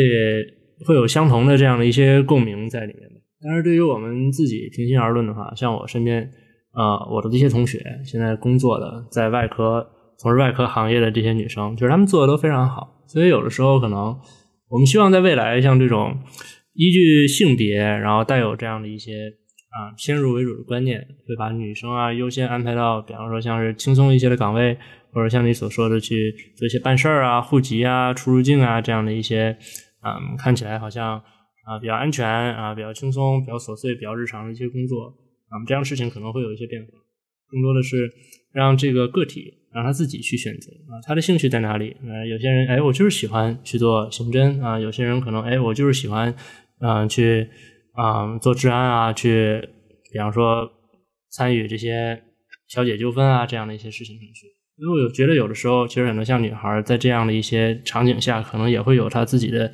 [0.86, 3.15] 会有相同的这样的一些共鸣在里面的。
[3.44, 6.32] 但是对于我们自己平心而论的话，像我身边，
[6.74, 9.86] 呃，我的这些同学现在工作的在外科
[10.20, 13.04] 从事外科行业的这些女生，就是她们做的都非常好。
[13.08, 14.17] 所以有的时候可能
[14.70, 16.17] 我们希望在未来，像这种
[16.73, 19.34] 依据性别，然后带有这样的一些
[19.69, 24.77] 啊先入为主的观念，会把女生啊优先安排到，比方说像是轻松一些的岗位，
[25.12, 29.57] 或者像你所说的去做一些办事儿啊、户籍啊、出入境啊这样的一些，
[30.03, 31.21] 嗯，看起来好像。
[31.63, 35.05] 啊，比较安全啊，比较轻松，比较琐碎，比较日常的一些工作
[35.47, 36.88] 啊，这样的事情可能会有一些变化。
[37.47, 38.10] 更多的是
[38.51, 41.95] 让这个个体让他自己去选择啊，他的兴趣在哪里？
[42.03, 46.34] 呃，有些人哎，我就是喜欢去做刑侦啊，有些人可能哎，我就是喜欢
[46.82, 47.48] 嗯去
[47.94, 49.62] 啊做治安啊，去
[50.12, 50.70] 比方说
[51.32, 52.22] 参与这些
[52.70, 54.48] 调解纠纷啊这样的一些事情上去。
[54.78, 59.72] 因为我觉得有的时候，其实很多像女孩在这样的一些场景下，可能也会有她自己的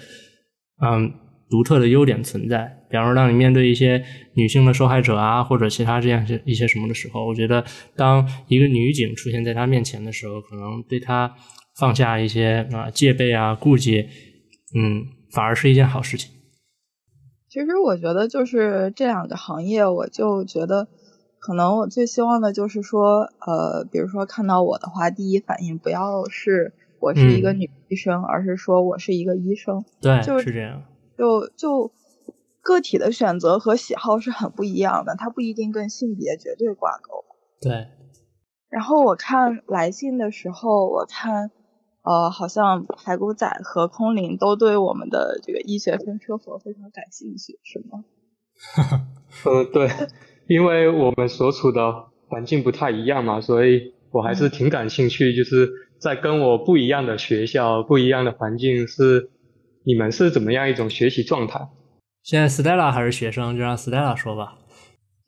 [0.84, 1.12] 嗯。
[1.50, 4.04] 独特的优点存在，比方说，当你面对一些
[4.36, 7.64] 女性的受害者啊，或者其他这样些一些什么的时候，我觉得，
[7.96, 11.34] 当一个女警出现在他面前的时候，可能对他
[11.80, 14.02] 放下一些啊戒备啊顾忌，
[14.76, 16.30] 嗯，反而是一件好事情。
[17.58, 20.88] 其实我觉得，就是这两个行业，我就觉得，
[21.40, 29.84] 可能我最希望的就是说，呃，比如说看到我的话，第一反应不要是我是一个女医生，而是说我是一个医生。
[30.00, 30.84] 对，就是这样。
[31.18, 31.92] 就就
[32.62, 37.26] 个体的选择和喜好是很不一样的，它不一定跟性别绝对挂钩。
[37.60, 37.88] 对。
[38.70, 41.50] 然后我看来信的时候，我看
[42.08, 48.06] 呃，好像排骨仔和空灵都对我们的这个医学分车佛非常感兴趣，是吗？
[49.46, 49.90] 嗯， 对，
[50.48, 59.30] 因为我们所处的环境不太一样嘛，所以我还是挺感兴趣，就是在跟我不一样的学校、不一样的环境是。
[59.86, 61.66] 你们是怎么样一种学习状态？
[62.22, 64.58] 现在 Stella 还是学生，就让 Stella 说吧。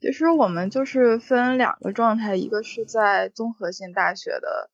[0.02, 4.70] 其实我们就是分两个状态，一个是在综合性大学的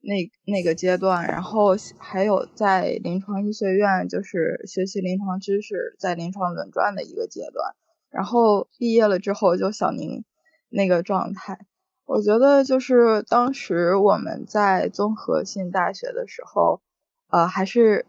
[0.00, 7.74] 那那个阶段，然后还有在临床医学院，就是学习临床知识，在临床轮转的一个阶段。
[8.10, 10.24] 然后毕业了之后，就小宁
[10.68, 11.58] 那个状态。
[12.04, 16.80] 我觉得就是当时我们在综合性大学的时候，
[17.30, 18.06] 呃，还是。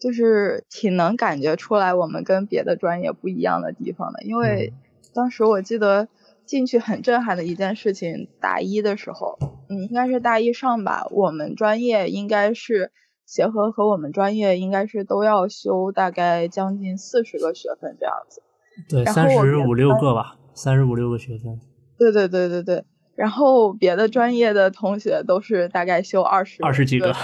[0.00, 4.74] 就是挺能感觉出来我们跟别的专业不一样的地方的，因为
[5.14, 6.08] 当时我记得
[6.46, 12.92] 进去很震撼的一件事情，大一的时候，嗯，应该是大一上吧，我们专业应该是
[13.26, 18.42] 协和和我们专业应该是都要修大概将近四十个学分这样子，
[18.88, 21.60] 对，三十五六个吧，三十五六个学分，
[21.98, 27.14] 对对对对对，然后别的专业的同学都是大概修二十二十几个，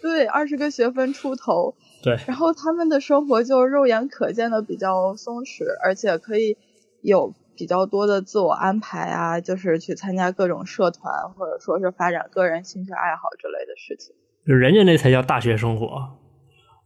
[0.00, 1.74] 对，二十个学分出头。
[2.00, 6.56] 对，然后他们的生活就肉眼可见的比较松弛，而且可以
[7.02, 14.14] 有比较多的自我安排啊，就是去参加各种社团，或者说是发展个人兴趣爱好之类的事情。
[14.46, 15.88] 就人家那才叫大学生活，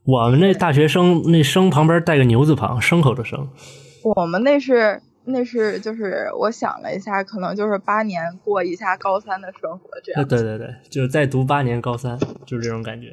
[0.04, 3.46] 我们那大学生那生旁边带个牛字旁，牲口的牲。
[4.02, 10.26] 我们那是那是就是我想了一下，可能就是八年过一下高三的生活这样。
[10.26, 13.08] 对对对，就是再读八年高三，就是这种感觉。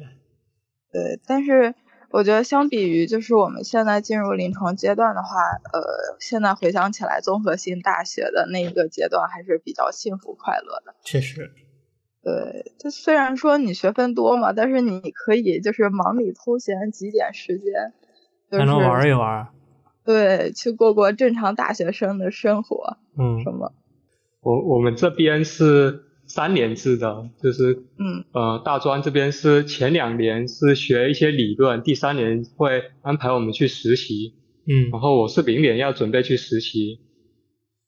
[0.92, 1.72] 对，但是
[2.10, 5.28] 我觉得相比于就是我们现在进入临床阶段的话，
[5.72, 10.94] 呃，现在回想起来，综合性大学的那个阶段还是比较幸福快乐的。
[11.02, 11.52] 确实。
[12.22, 17.92] 对，它虽然说你学分多嘛，但是你可以就是忙里偷闲，挤点时间，
[18.50, 19.48] 还能玩一玩。
[20.04, 22.98] 对，去过过正常大学生的生活。
[23.16, 23.40] 嗯。
[23.42, 23.72] 什么？
[24.42, 34.34] 我我们这边是三年制的，就是嗯呃，大专这边是前两年是学一些理论，第三年会安排我们去实习。
[34.66, 34.90] 嗯。
[34.92, 37.00] 然后我是明年要准备去实习。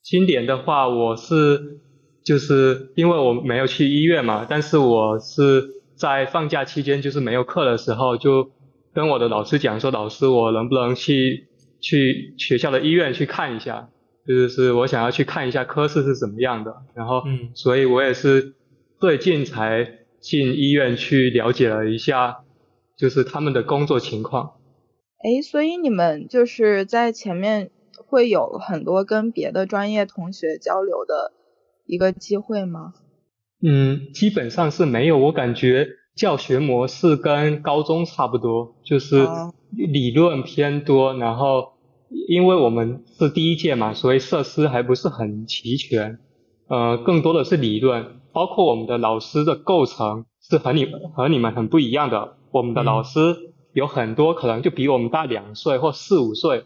[0.03, 1.79] 今年的话，我是。
[2.25, 8.53] 就是因为我没有去医院嘛，但是我是在放假期间，就是没有课的时候，就
[8.95, 11.49] 跟我的老师讲说，老师我能不能去
[11.81, 13.89] 去学校的医院去看一下，
[14.27, 18.55] 就是我想要去看一下科室是怎么样的，然后，嗯，所以我也是
[18.99, 22.45] 最近才进医院去了解了一下，
[22.97, 24.55] 就是他们的工作情况。
[25.19, 27.71] 哎，所以你们就是在前面
[28.07, 31.33] 会有很多跟别的专业同学交流的。
[31.85, 32.95] 一个机会吗？
[33.61, 35.19] 嗯，基本上是没有。
[35.19, 39.27] 我感觉教学模式跟高中差不多，就是
[39.73, 41.13] 理论偏多。
[41.19, 41.72] 然后，
[42.29, 46.19] 因为我们是第一届嘛，所以设施还不是很齐全。
[46.69, 52.37] 呃，更多的是理论，包括我们的老师的构成是和你和你们很不一样的。
[52.51, 53.21] 我们的老师
[53.73, 56.65] 有很多可能就比我们大两岁或四五岁，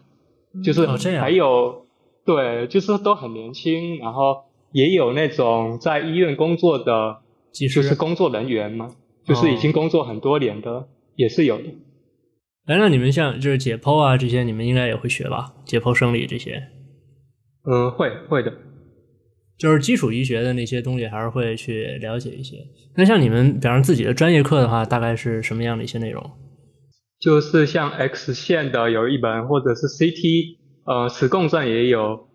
[0.63, 0.85] 就是
[1.19, 1.85] 还有
[2.25, 4.45] 对，就是都很年轻，然后。
[4.73, 7.19] 也有那种在医院工作的，
[7.53, 8.91] 就是工作人员嘛，
[9.23, 11.63] 就是已经工作很多年的，也是有的。
[12.67, 15.53] 哎，那你们像就是解剖啊这些，你们应该也会学吧？
[15.65, 16.67] 解剖生理这些？
[17.63, 18.53] 嗯，会会的。
[19.57, 22.57] 就是基础医学的那些东西，还是会去了解一些。
[22.95, 26.23] 那像你们，比方自己的专业课的话，大概是什么样的一些内容？
[27.19, 32.27] 就是像 X 线的有一本，或者是 CT，呃，磁共振也有。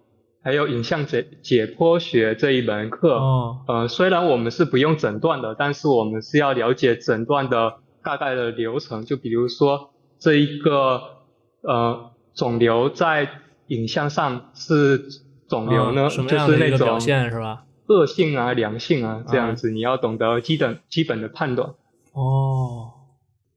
[0.44, 9.04] 还有影像解解剖学这一门课，哦呃，虽然我们是不用诊断的，但是我们是要了解诊断的大概的流程。
[9.04, 9.91] 就比如说
[10.22, 11.02] 这一个
[11.62, 13.28] 呃肿瘤在
[13.66, 15.08] 影像上是
[15.48, 17.66] 肿瘤呢，就是那种是吧？
[17.88, 21.70] 恶性啊、良性啊这样子，你要懂得基本基本的判断。
[22.12, 22.92] 哦，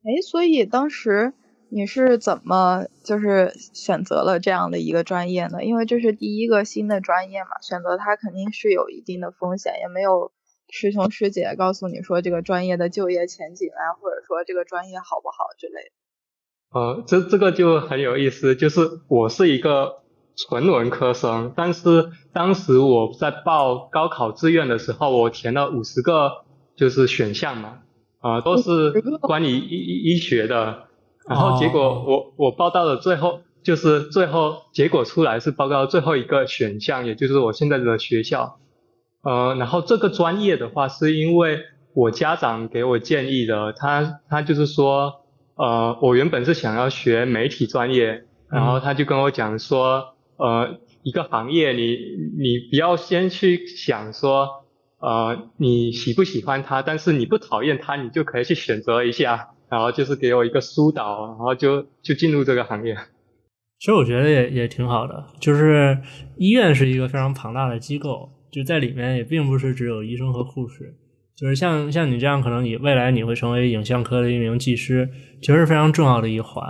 [0.04, 1.34] 哎，所以当时。
[1.68, 5.66] 你是怎么就是选择了这样的一个专业呢？
[5.66, 10.32] 因为这是第一个新的专业嘛，选择它肯定是有一定的风险，也没有
[10.70, 15.92] 师兄师姐告诉你说这个专业的就业前景啊，或者说这个专业好不好之类的。
[16.76, 20.00] 呃，这这个就很有意思，就是我是一个
[20.36, 26.44] 纯文科生，但是当时我在报高考志愿的时候，我填了五十个
[26.76, 27.78] 就是选项嘛，
[28.20, 30.84] 啊，都是关于医医学的。
[31.30, 38.60] 然后结果我我报到了最后就是最后结果出来是报告最后一个选项，也就是我现在的学校。
[39.24, 41.62] 呃，然后这个专业的话是因为
[41.94, 45.22] 我家长给我建议的，他他就是说，
[45.56, 51.98] 呃，我原本是想要学媒体专业，然后他就跟我讲说，呃，一个行业你
[52.38, 54.66] 你不要先去想说，
[55.00, 59.50] 呃，你喜不喜欢它，但是你不讨厌它，你就可以去选择一下。
[59.68, 62.96] 然后就是给我一个疏导，然后就就进入这个行业。
[63.80, 65.98] 其实我觉得也也挺好的，就是
[66.38, 70.96] 医院是一个非常庞大的机构，就在里面也并不是只有医生和护士，
[71.38, 75.10] 就是像像你这样，可能你未来你会成为影像科的一名技师，
[75.42, 76.64] 其实是非常重要的一环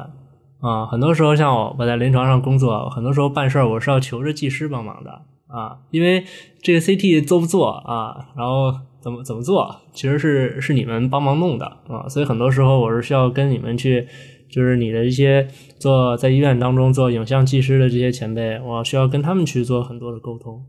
[0.59, 0.85] 啊。
[0.85, 5.11] 很多时候像我我在临床上工作，很多时候办事儿我是要求着技师帮忙的
[5.47, 6.23] 啊，因为
[6.61, 8.73] 这个 CT 做不做啊，然后。
[9.05, 9.81] 怎么怎么做？
[9.93, 14.07] 其实是是你们帮忙弄的啊，所以很多时候我是需要跟你们去，
[14.49, 15.47] 就是你的一些
[15.77, 20.59] 做在医院当中做影像技师的这些前辈，我需要跟他们去做很多的沟通，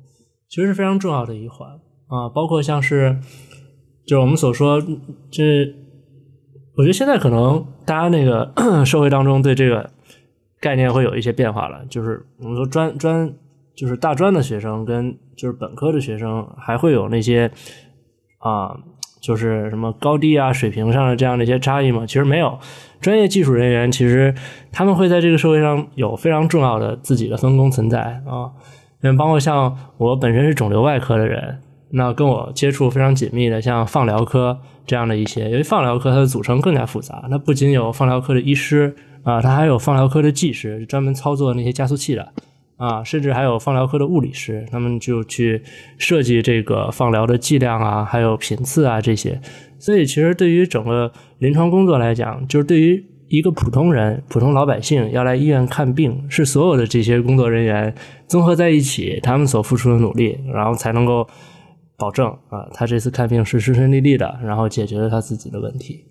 [0.50, 1.66] 其实是非常重要的一环
[2.08, 2.28] 啊。
[2.28, 3.18] 包括像是，
[4.06, 4.80] 就是我们所说，
[5.30, 5.74] 这
[6.76, 8.52] 我觉得现在可能大家那个
[8.86, 9.90] 社会当中对这个
[10.60, 13.32] 概念会有一些变化了，就是我们说专专
[13.74, 17.50] 就是大专的学生跟就是本科的学生还会有那些。
[18.38, 18.76] 啊，
[19.20, 22.06] 就是什么高低啊、水平上的这样的一些差异嘛？
[22.06, 22.56] 其实没有，
[23.00, 24.32] 专业技术人员其实
[24.70, 28.52] 他们会在这个社会上有非常重要的自己的分工存在啊。
[29.02, 31.58] 因为包括像我本身是肿瘤外科的人，
[31.90, 42.32] 那跟我接触非常紧密的，像放疗科这样的一些，因为放疗科它的组成更加复杂，那不仅有放疗科的医师啊，它还有放疗科的技师，专门操作那些加速器的
[42.76, 45.62] 啊，甚至还有放疗科的物理师，他们就去
[45.96, 49.40] 设计这个放疗的剂量啊，还有频次啊这些。
[49.78, 57.94] 所以，其实对于整个临床工作来讲，就是对于一个普通人、普通老百姓要来医院看病，是所有的这些工作人员
[58.26, 61.26] 综合在一起，他们所付出的努力，然后才能够
[61.96, 66.04] 保证啊，他这次看病是顺顺利利的，然后解决了他自己的问题。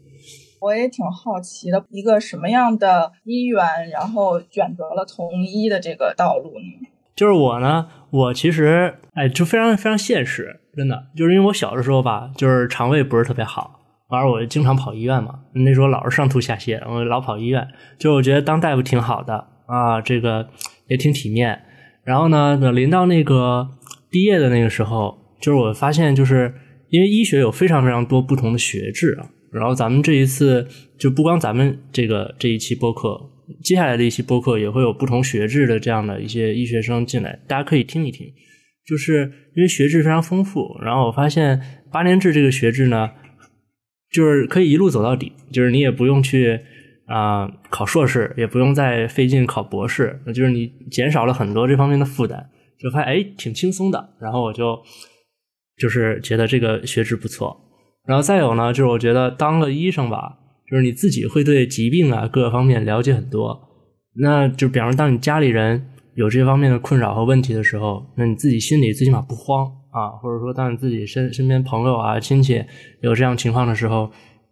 [0.61, 6.87] 我也挺好奇的，一个什么样的医院，然后选择了从医的这个道路呢？
[7.15, 13.79] 就是我呢，我其实哎，就非常非常现实，真的，就是因为我小的时候吧，就是肠胃不是特别好，
[14.09, 17.67] 完了我就经常跑医院嘛，那时候老是上吐下泻，我老跑医院，
[17.99, 20.49] 就我觉得当大夫挺好的啊，这个
[20.87, 21.61] 也挺体面。
[22.03, 23.69] 然后呢，等临到那个
[24.09, 26.53] 毕业的那个时候，就是我发现，就是
[26.89, 29.29] 因为医学有非常非常多不同的学制啊。
[29.51, 30.67] 然后咱们这一次
[30.97, 33.17] 就不光咱们这个这一期播客，
[33.63, 38.27] 接下来的一期播客也会有不同学制的这样的一些医学生进来，大家可以听一听。
[38.85, 41.59] 就是因为学制非常丰富，然后我发现
[41.91, 43.09] 八年制这个学制呢，
[44.11, 46.59] 就是可以一路走到底，就是你也不用去
[47.07, 54.09] 啊考硕士，也不用再费劲考博士，就是你减少了很多这方面的负担，就发现哎挺轻松的。
[54.19, 54.77] 然后我就
[55.77, 57.55] 就是觉得这个学制不错。
[58.07, 60.37] 然后再有呢，就是我觉得当个医生吧，
[60.69, 63.59] 就是你自己会对疾病啊各个方面了解很多。
[64.17, 70.09] 那就比方说，当你家里人有这方面的困扰和问题的时候，那你自己心里最起码不慌啊。
[70.21, 72.63] 或者说，当你自己身身边朋友啊亲戚
[73.01, 74.09] 有这样情况的时候，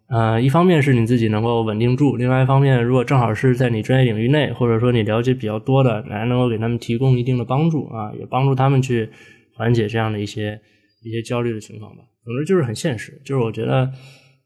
[0.10, 9.10] 呃，一方面是你自己能够稳定住，另外一方面，如果正好是在你专业领域内，或者说你了解比较多的，还能够给他们提供一定的帮助啊，也帮助他们去
[9.56, 10.60] 缓解这样的一些
[11.04, 12.04] 一些焦虑的情况吧。
[12.24, 13.92] 总之就是很现实，就是我觉得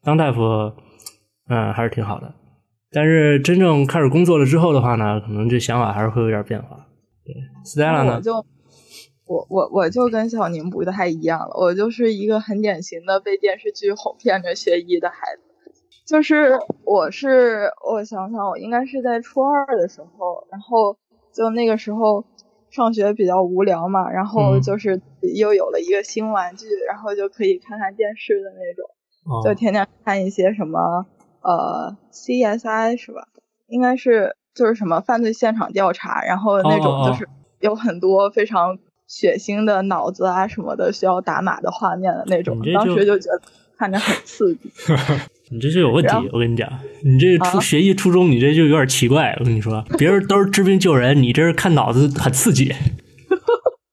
[0.03, 0.41] 当大夫，
[1.47, 2.33] 嗯，还是挺好的。
[2.91, 6.87] 但是真正开始工作了之后的话呢，可能这想法还是会有点变化。
[7.23, 8.15] 对，Stella 呢？
[8.15, 8.33] 我就
[9.25, 15.41] 我我我就跟小宁不太一样了，我就是一个很典型的被电视剧哄骗着学医的孩子。
[16.07, 20.97] 就是我是我想想，我应该是在初二的时候，然后
[21.33, 22.25] 就那个时候。
[22.77, 25.01] 上学比较无聊嘛，然后就是
[25.35, 28.87] 又有了一个新玩具，然后就可以看看电视的那种，
[29.43, 31.07] 就天天看一些什么
[31.41, 33.27] 呃 CSI 是吧？
[33.65, 37.27] 应该是就是什么犯罪现场调查，然后那种就是
[37.59, 43.41] 有很多非常血腥的脑子啊什么的需要打码的画面的那种，当时就觉得
[43.77, 44.71] 看着很刺激。
[45.49, 46.69] 你这就有问题，我跟你讲，
[47.05, 49.33] 你这初学艺初中，你这就有点奇怪。
[49.39, 52.73] 我跟你说，别人都是治病救人，你这是看脑子很刺激，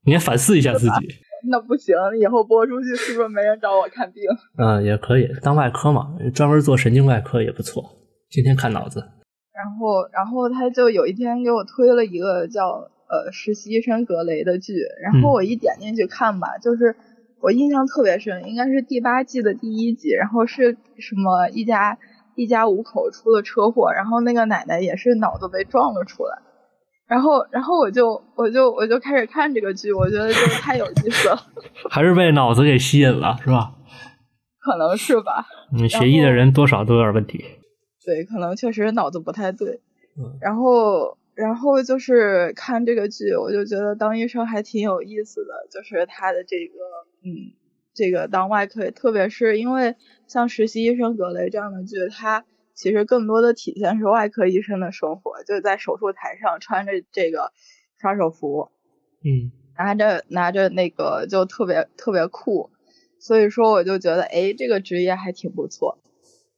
[0.04, 1.14] 你先反思一下自己。
[1.48, 4.24] 那不行，以后播出去是不是没人找我看病？
[4.58, 7.84] 嗯，也可以当外科嘛，专门做神经外科也不错，
[8.30, 8.98] 天天看脑子。
[8.98, 12.66] 然后，然后他就有一天给我推了一个叫
[13.06, 16.96] 呃实习医生格雷的剧，然后我一点进去看吧，就是。
[17.44, 21.98] 我印象特别深，应该是第八季的第一集，然后是什么一家
[22.36, 26.38] 一家五口出了车祸，然后那个奶奶也是脑子被撞了出来，
[27.06, 31.38] 然后然后我就我就我就开始看这个剧，我觉得就太有意思了，
[31.90, 33.74] 还是被脑子给吸引了，是吧？
[34.58, 35.44] 可能是吧。
[35.70, 37.44] 嗯，学医的人多少都有点问题。
[38.06, 39.82] 对，可能确实脑子不太对。
[40.16, 40.38] 嗯。
[40.40, 46.72] 然后然后就是看这个剧，我就觉得当医生还挺有意思的，就是他的这个。
[47.24, 47.56] 嗯，
[47.94, 49.96] 这个当外科，特别是因为
[50.26, 52.44] 像实习医生格雷这样的剧，它
[52.74, 57.52] 其实更多的体现是外科医生的生活，就在手术台上穿着这个
[57.98, 58.70] 刷手服，
[59.24, 62.70] 嗯，拿着拿着那个就特别特别酷，
[63.18, 65.98] 所以说我就觉得，哎，这个职业还挺不错。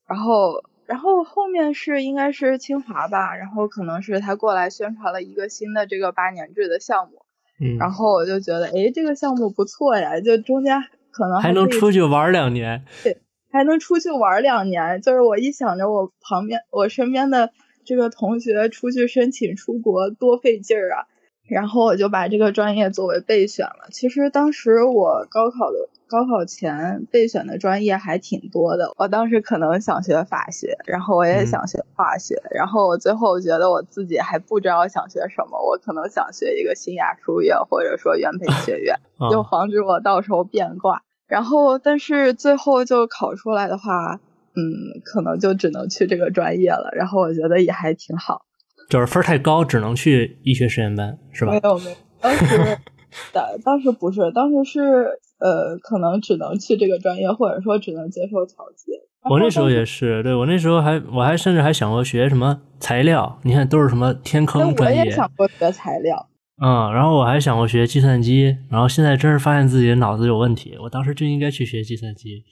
[0.09, 7.26] 然后，然后后面是应该是清华吧，然后可能是他过来宣传了一个新的这个八年制的项目。
[7.61, 10.79] 嗯，然后我就觉得，哎，这个项目不错呀，就中间
[11.11, 13.19] 可能还能出去玩两年，对，
[13.51, 15.01] 还能出去玩两年。
[15.01, 17.51] 就是我一想着我旁边我身边的
[17.85, 21.07] 这个同学出去申请出国多费劲儿啊，
[21.47, 23.89] 然后我就把这个专业作为备选了。
[23.91, 25.89] 其实当时我高考的。
[26.09, 38.95] 高考前备选的专业还挺多的，我当时可能想学法学，然后我也想学化学，然后我最后觉得我自己还不知道想学什么，我可能想学一个新雅书院或者说元培学院，
[39.33, 41.03] 就防止我到时候变卦。
[41.27, 44.21] 然后但是最后就考出来的话，
[44.55, 44.63] 嗯，
[45.05, 46.89] 可能就只能去这个专业了。
[46.95, 48.43] 然后我觉得也还挺好，
[48.89, 51.53] 就是分太高只能去医学实验班，是吧？
[51.53, 52.79] 没有没有，当时
[53.33, 55.21] 当当时不是，当时是。
[55.39, 58.91] 呃，可能只能去这个专业，或者说只能接受调剂。
[59.29, 63.39] 我那时候也是，对我那时候还，我还甚至还想过学什么材料。
[63.43, 65.01] 你看，都是什么天坑专业。
[65.01, 66.31] 我也想过学材料。
[66.65, 72.43] 嗯，然后我还想过学计算机，然后现在真是发现自己的脑子有问题，我当时就应该去学计算机。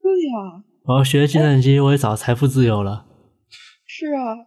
[0.00, 3.04] 对呀，我要学计算机，我也早财富自由了。
[3.84, 4.46] 是啊，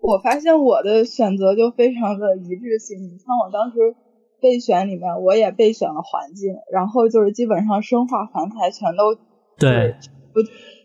[0.00, 3.02] 我发现我的选择就非常的一致性。
[3.02, 3.94] 你像我当时
[4.40, 9.14] 备选里面，我也备选了环境，然后就是基本上生化环材全都
[9.58, 9.94] 对，
[10.32, 10.40] 不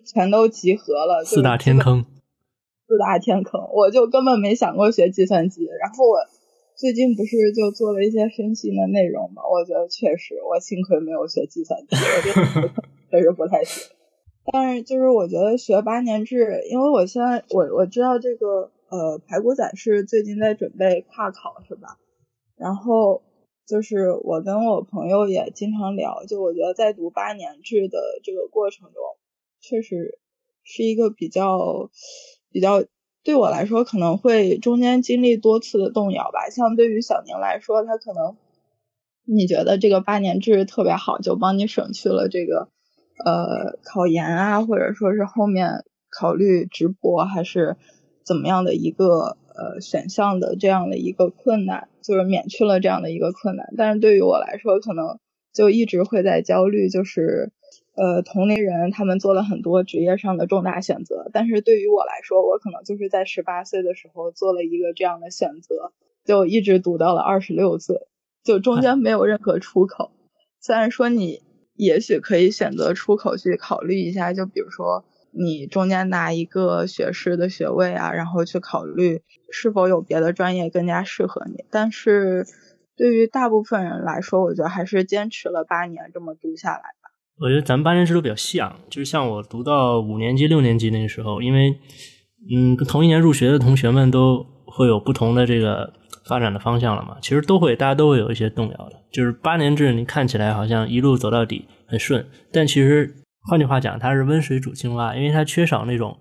[0.05, 2.05] 全都集合了，四大天坑。
[2.87, 5.65] 四大天坑，我就根本没想过学计算机。
[5.79, 6.17] 然后我
[6.75, 9.43] 最近不是就做了一些分析的内容嘛？
[9.49, 12.69] 我觉得确实，我幸亏没有学计算机，我觉得
[13.11, 13.93] 确实不太行。
[14.51, 21.97] 但是就是我觉得学八年制，因为我现在我我知道这个呃排骨仔是最近在准备跨考是吧？
[22.55, 23.23] 然后
[23.65, 29.01] 就是我跟我朋友也经常聊，就我觉得在读八年制的这个过程中，
[29.59, 30.19] 确实
[30.63, 31.89] 是一个比较。
[32.53, 32.83] 比较
[33.23, 38.35] 对我来说可能会中间经历多次的动摇吧，像对于小宁来说，他可能
[39.23, 42.67] 你觉得这个八年制特别好，就帮你省去了这个
[43.23, 47.77] 呃考研啊，或者说是后面考虑直博还是
[48.23, 53.73] 怎么样的一个呃选项的这样的一个困难，就是免去了这样的一个困难。
[53.77, 55.19] 但是对于我来说，可能
[55.53, 57.51] 就一直会在焦虑，就是。
[57.93, 65.91] 呃，同龄人他们做了很多职业上的重大选择，但是对于我来说，我可能就是在十八岁的时候做了一个这样的选择，
[66.23, 68.07] 就一直读到了二十六岁，
[68.45, 70.11] 就中间没有任何出口。
[70.61, 71.43] 虽然说你
[71.75, 79.21] 也许可以选择出口去考虑一下，就比如说你中间拿一个学士的学位啊，然后去考虑
[79.51, 81.65] 是否有别的专业更加适合你。
[81.71, 82.45] 但是
[82.97, 87.11] 对于大部分人来说，我觉得还是坚持了八年这么读下来吧。
[87.39, 91.79] 我觉得咱们八年制都比较像，就是像我读到五年级、六年级那个时候，因为
[92.53, 95.93] 嗯，同一年入学的同学们都会有不同的这个
[96.27, 99.01] 发展的方向了嘛，其实都会，大家都会有一些动摇的。
[99.11, 103.13] 就是八年制，你看起来好像一路走到底很顺，但其实
[103.49, 106.17] 换句话讲，它是温水煮青蛙，因为它缺少那种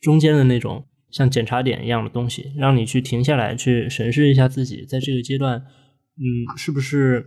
[0.00, 7.26] 中间的那种像检查点一样的东西，让你去停下来去审视一下自己在这个阶段，嗯，是不是。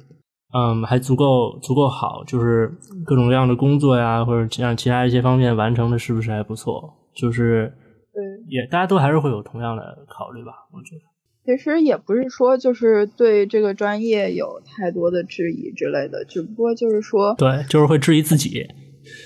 [0.52, 2.76] 嗯，还足够足够好，就是
[3.06, 6.92] 各种各样的工作呀，或者像其他一些方面完成的是不是还不错？
[7.14, 7.72] 就是
[8.12, 11.02] 对，也大家都还是会有同样的考虑吧，我觉得。
[11.46, 18.68] 其实也不是说就是对这个专业有太多的质疑之类的，只不过就是说，对，就是会质疑自己。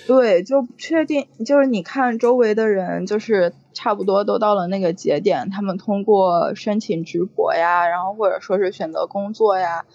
[0.07, 9.85] 对，就确定就是你看周围的人，就是差不多都到了那个节点，他们通过申请直博呀，然后或者说是选择工作呀。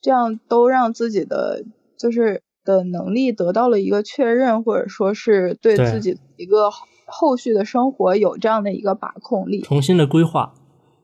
[0.00, 1.64] 这样都让自己的
[1.98, 6.70] 就是的能力得到了一个确认，或者说是对自己一个
[7.06, 10.54] 后续的生活有这样的一个把控力，重新的规划。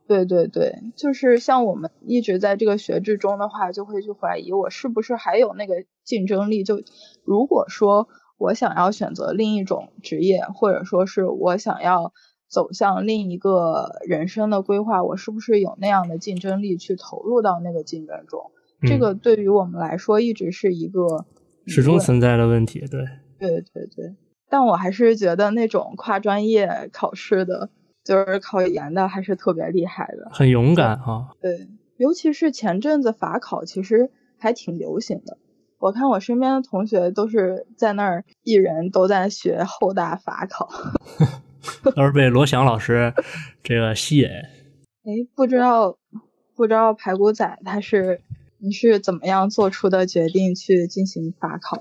[0.07, 6.63] 对对对，就是像我们一直在这个学制中的话，就会去怀疑我是不是还有那个竞争力。
[6.65, 6.83] 就
[7.25, 12.13] 如果说我想要选择另一种职业，或者说是我想要
[12.49, 18.51] 走向另一个人生的规划，我是不是有那样的竞争力去投入到那个竞争中？
[18.83, 21.25] 这个对于我们来说一直是一个
[21.67, 23.07] 始终存在的问题，对，
[23.39, 24.15] 对对对。
[24.51, 27.71] 但我还是觉得那种跨专业考试的，
[28.05, 31.31] 就是考研的，还是特别厉害的，很勇敢哈。
[31.41, 35.39] 对，尤其是前阵子法考，其实还挺流行的。
[35.79, 40.69] 我看我身边的同学都是在那儿，一人都在学后大法考，
[41.97, 43.13] 都是被罗翔老师
[43.63, 44.29] 这个吸引。
[44.29, 45.97] 哎，不知道
[46.55, 48.21] 不知道排骨仔他是。
[48.57, 51.77] 你是怎么样做出的决定去进行法考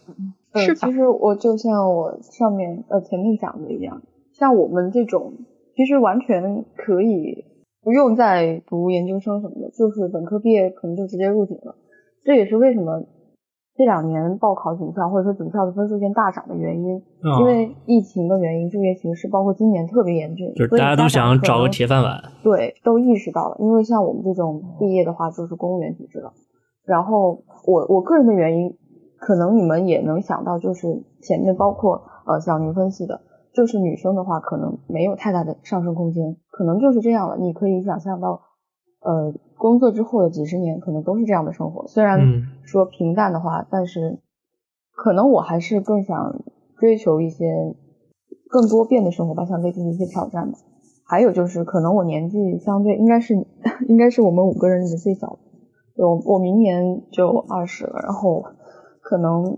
[0.52, 0.60] 的？
[0.60, 4.02] 是，其实我就像我上面呃前面讲的一样，
[4.34, 5.34] 像我们这种，
[5.76, 7.46] 其实完全可以
[7.84, 11.76] 不用再读研究生什么的，就是本科毕业可能就直接入警了。
[12.24, 13.04] 这也是为什么
[13.76, 17.02] 这两年报考警校或者说警校的分数线大涨的原因，
[17.40, 22.22] 因为疫情的原因，就业形势包括今年特别严峻，就是大家都想找个铁饭碗。
[22.44, 26.32] 对，都意识到了，因为像我们这种毕业的话，就是公务员体制了。
[26.86, 28.78] 然后我我个人的原因，
[29.18, 33.20] 可能你们也能想到，就是前面包括呃小宁分析的，
[33.54, 37.38] 就是女生的话可能没有太大的上升空间，可能就是这样了。
[37.38, 38.42] 你可以想象到，
[39.02, 42.20] 呃工作之后的几十年可能都是这样的生活，虽然
[42.64, 44.20] 说平淡的话，但是
[44.96, 46.44] 可能我还是更想
[46.78, 47.76] 追求一些
[48.50, 50.58] 更多变的生活吧，想给自己一些挑战吧。
[51.06, 53.36] 还有就是可能我年纪相对应该是
[53.88, 55.40] 应该是我们五个人里面最小的。
[55.96, 58.44] 我我明年就二十了，然后
[59.02, 59.58] 可能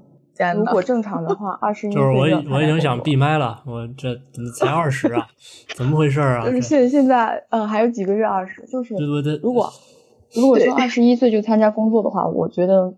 [0.55, 2.21] 如果正常的话，二十 一就是我
[2.51, 5.27] 我已经想闭麦了，我这怎么才二十啊？
[5.75, 6.45] 怎么回事啊？
[6.45, 9.69] 就是现现在，嗯，还有几个月二十，就是对对对，如果
[10.35, 12.93] 如果说二十一岁就参加工作的话，我觉得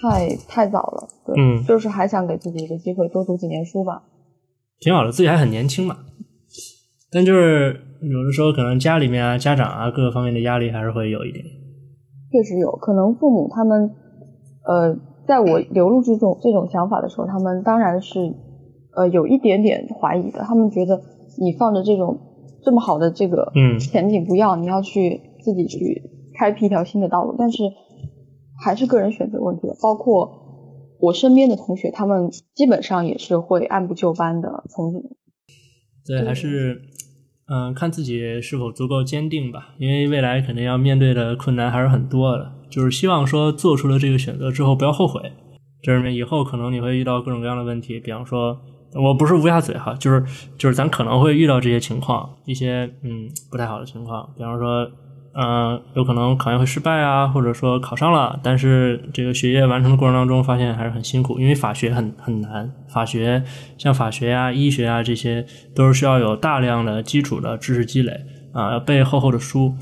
[0.00, 1.08] 太太早了。
[1.26, 4.02] 对，嗯，就是还想给自己一个机会，多读几年书吧。
[4.80, 5.96] 挺好的，自己还很年轻嘛。
[7.10, 11.44] 但就是有的时候可能家里面啊、家长啊各个方面的压力还是会有一点。
[12.30, 13.90] 确实有可能父母他们，
[14.66, 14.94] 呃，
[15.28, 18.34] 在我流露这种这种想法的时候，他们当然是
[18.96, 20.40] 呃有一点点怀疑的。
[20.40, 21.00] 他们觉得
[21.38, 22.18] 你放着这种
[22.64, 26.02] 这么好的这个前景不要，你要去自己去
[26.38, 27.36] 开辟一条新的道路。
[27.38, 27.62] 但是
[28.58, 29.76] 还是个人选择问题的。
[29.82, 30.32] 包括
[30.98, 34.92] 我身边的同学，他们基本上也是会按部就班的从
[36.06, 36.80] 对，还是。
[37.50, 42.52] 嗯，看自己是否足够坚定吧，因为未来肯定要面对的困难还是很多的。
[42.68, 45.20] 就是希望说做出了这个选择之后不要后悔。
[45.82, 48.58] 就是以后可能你会遇到各种各样的问题，比方说，
[48.94, 50.24] 我不是乌鸦嘴哈，就是
[50.56, 54.90] 就是咱可能会遇到这些情况，一些嗯不太好的情况，比方说。
[55.40, 62.68] 嗯，有可能考研会失败啊，或者说考上了，但是这个学业完成的过程当中，发现还是很辛苦，因为法学很很难。
[62.88, 63.44] 法学
[63.76, 65.46] 像法学呀、医学啊，这些
[65.76, 68.12] 都是需要有大量的基础的知识积累
[68.52, 69.72] 啊，要背厚厚的书，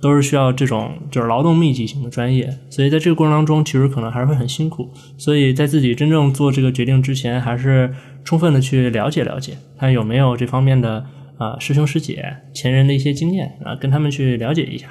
[0.00, 2.48] 都是需要这种就是劳动密集型的专业。
[2.70, 4.88] 所以在这个过程当中，其实可能还是会很辛苦。
[5.16, 7.92] 所以在自己真正做这个决定之前，还是
[8.24, 11.04] 充分的去了解了解，看有没有这方面的。
[11.38, 12.20] 啊，师兄师姐
[12.52, 14.88] 前人的一些经验啊，跟他们去了解一下，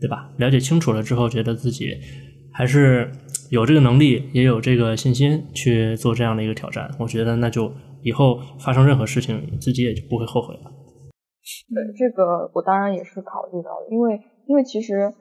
[0.00, 0.28] 对吧？
[0.38, 1.94] 了解清楚了之后，觉得自己
[2.52, 3.08] 还是
[3.52, 6.90] 有这个能力，也有这个信心去做这样的一个挑战。
[6.98, 10.62] 我觉得那就以后发生任何事情，自己也就不会后悔了。
[11.72, 15.12] 对，这个我当然也是考虑到的，因为因为其实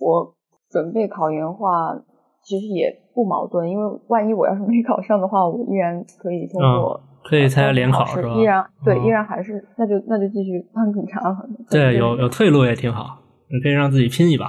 [0.00, 0.34] 我
[0.70, 1.96] 准备考研的话，
[2.42, 7.00] 其实也不矛盾，因为万一我要是没考上的话，我依然可以通过。
[7.24, 8.32] 可以参加联考是吧？
[8.36, 11.36] 依然对，依然还是那就那就继续当警察。
[11.68, 13.18] 对，有有退路也挺好，
[13.50, 14.48] 你可以让自己拼一把。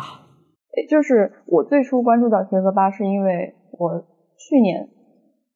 [0.87, 3.99] 就是我最初关注到学科八，是因为我
[4.37, 4.87] 去年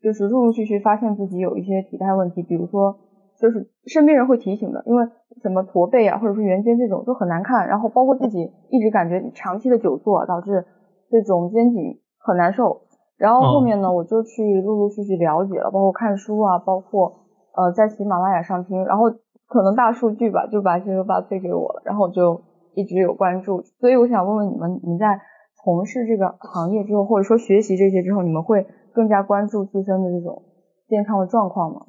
[0.01, 2.97] 就是陆陆续续发现自己有一些体态问题，比如说
[3.44, 5.06] 就是身边人会提醒的，因为
[5.41, 10.64] 什么驼背啊，或者是圆肩这种都很难看，然后包括自己一直感觉长期的久坐导致
[11.10, 12.84] 这种肩颈很难受。
[13.18, 17.16] 然后后面呢，我就去陆陆续续了解了，包括看书啊，包括
[17.54, 19.12] 呃在喜马拉雅上听，然后
[19.46, 22.44] 可能大数据吧，就把这个八推给我了，然后我就
[22.76, 23.62] 一直有关注。
[23.82, 25.20] 所以我想问问你们，你在
[25.62, 30.44] 从事这个行业之后，或者说学习这些之后，你们会更加关注自身的这种
[30.88, 31.88] 健康的状况吗？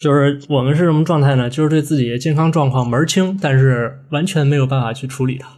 [0.00, 1.48] 就是我们是什么状态呢？
[1.48, 5.48] 就是对自己的健康状况门儿清，但是完全没有办法去处理它，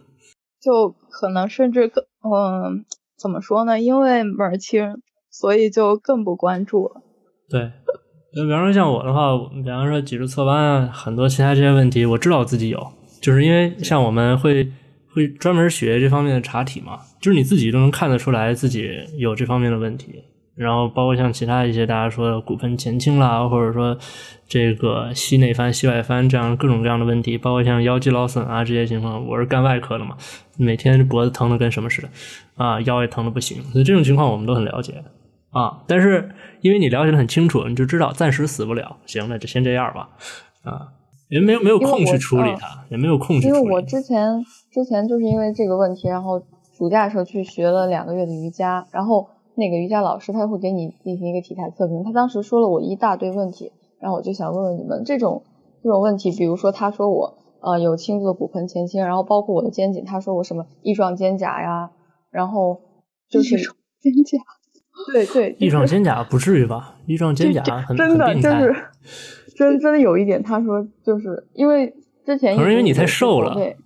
[0.61, 2.84] 就可能甚至更嗯。
[3.18, 3.78] 怎么说呢？
[3.78, 4.97] 因为门儿清，
[5.30, 7.03] 所以就更不关注了。
[7.49, 7.70] 对，
[8.34, 12.84] 就比方说像我的话，比方说脊柱侧弯啊，很多其他这些问题，我知道自己有，
[13.20, 14.72] 就是因为像我们会
[15.14, 20.24] 会专门学这方面的查体嘛，就是你自己都能看得出来自己有这方面的问题。
[20.55, 23.96] 然后包括像其他一些大家说的骨盆前倾啦，或者说
[24.46, 30.14] 这个膝内翻、膝外翻这样各种各样的问题，包括像腰肌劳损啊这些情况，我是干外科的嘛，
[30.59, 32.09] 每天脖子疼的跟什么似的，
[32.57, 35.03] 啊腰也疼的不行，所以这种情况我们都很了解
[35.53, 35.82] 啊。
[35.86, 36.30] 但是
[36.61, 40.11] 因为你了解的很清楚，你就知道暂时死不了，行，那就先这样吧，
[40.64, 40.88] 啊，
[41.30, 43.59] 也没有没有空去处理它，也没有空去处理。
[43.59, 46.44] 因为我之前之前就是因为这个问题，然后
[46.76, 49.26] 暑假的时候去学了两个月的瑜伽，然后。
[49.55, 55.42] 那个瑜伽老师他会给你进行一个体态测评，他当时说了我一大堆问题，然后我就想问问你们这种
[55.82, 61.90] 这种问题，比如说他说我呃有轻度的骨盆前倾，然后包括我的肩颈，他说我什么翼状肩胛呀，
[62.30, 62.80] 然后
[63.28, 63.57] 就是
[64.00, 64.38] 肩胛，
[65.12, 66.96] 对对，翼状肩胛不至于吧？
[67.07, 68.74] 翼状肩胛很真的就是
[69.55, 71.94] 真真的有一点，他说就是因为
[72.24, 73.76] 之前可能因为你太瘦了，对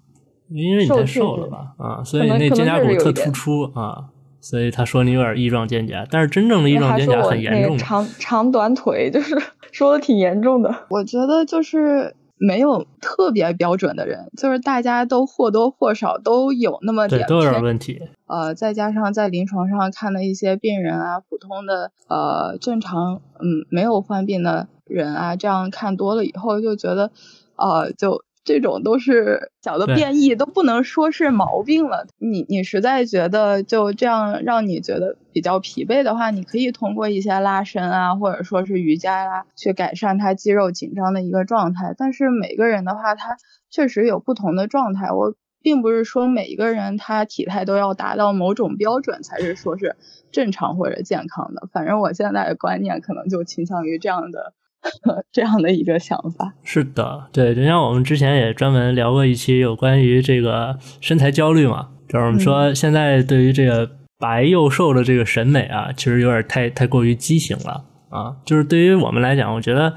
[0.49, 4.11] 因为你太瘦了吧啊，所以那肩胛骨特突出啊。
[4.49, 7.77] 所以他说你有点翼状肩胛，但是真正的翼状肩胛很严重。
[7.77, 9.37] 长长短腿就是
[9.73, 10.73] 说的挺严重的。
[10.89, 18.01] 我觉得就是没有特别标准的人，就是大家都或多或少都有那么点都有点问题。
[18.29, 27.11] 呃，再加上在临床上看的一些病人啊，普通的呃正常嗯没有患病的人啊，这样看多了以后就觉得
[27.57, 28.23] 呃就。
[28.47, 32.07] 这种都是小的变异，都不能说是毛病了。
[32.17, 41.93] 你你实在觉得就这样让你觉得比较疲惫的话，你可以通过一些拉伸啊，或者说是瑜伽呀，去改善他肌肉紧张的一个状态。
[41.99, 43.37] 但是每个人的话，他
[43.69, 45.11] 确实有不同的状态。
[45.11, 49.97] 我并不是说每一个人他体态都要达到某种标准才是说是
[50.31, 51.69] 正常或者健康的。
[51.73, 54.55] 反正我现在的观念可能就倾向于这样的。
[55.33, 68.37] 这样的一个想法是的，对，就像我们之前也专门聊过一期有关于这个身材焦虑嘛，就是我们说现在对于这个白幼瘦的这个审美啊，其实有点太太过于畸形了啊。
[68.45, 69.95] 就是对于我们来讲，我觉得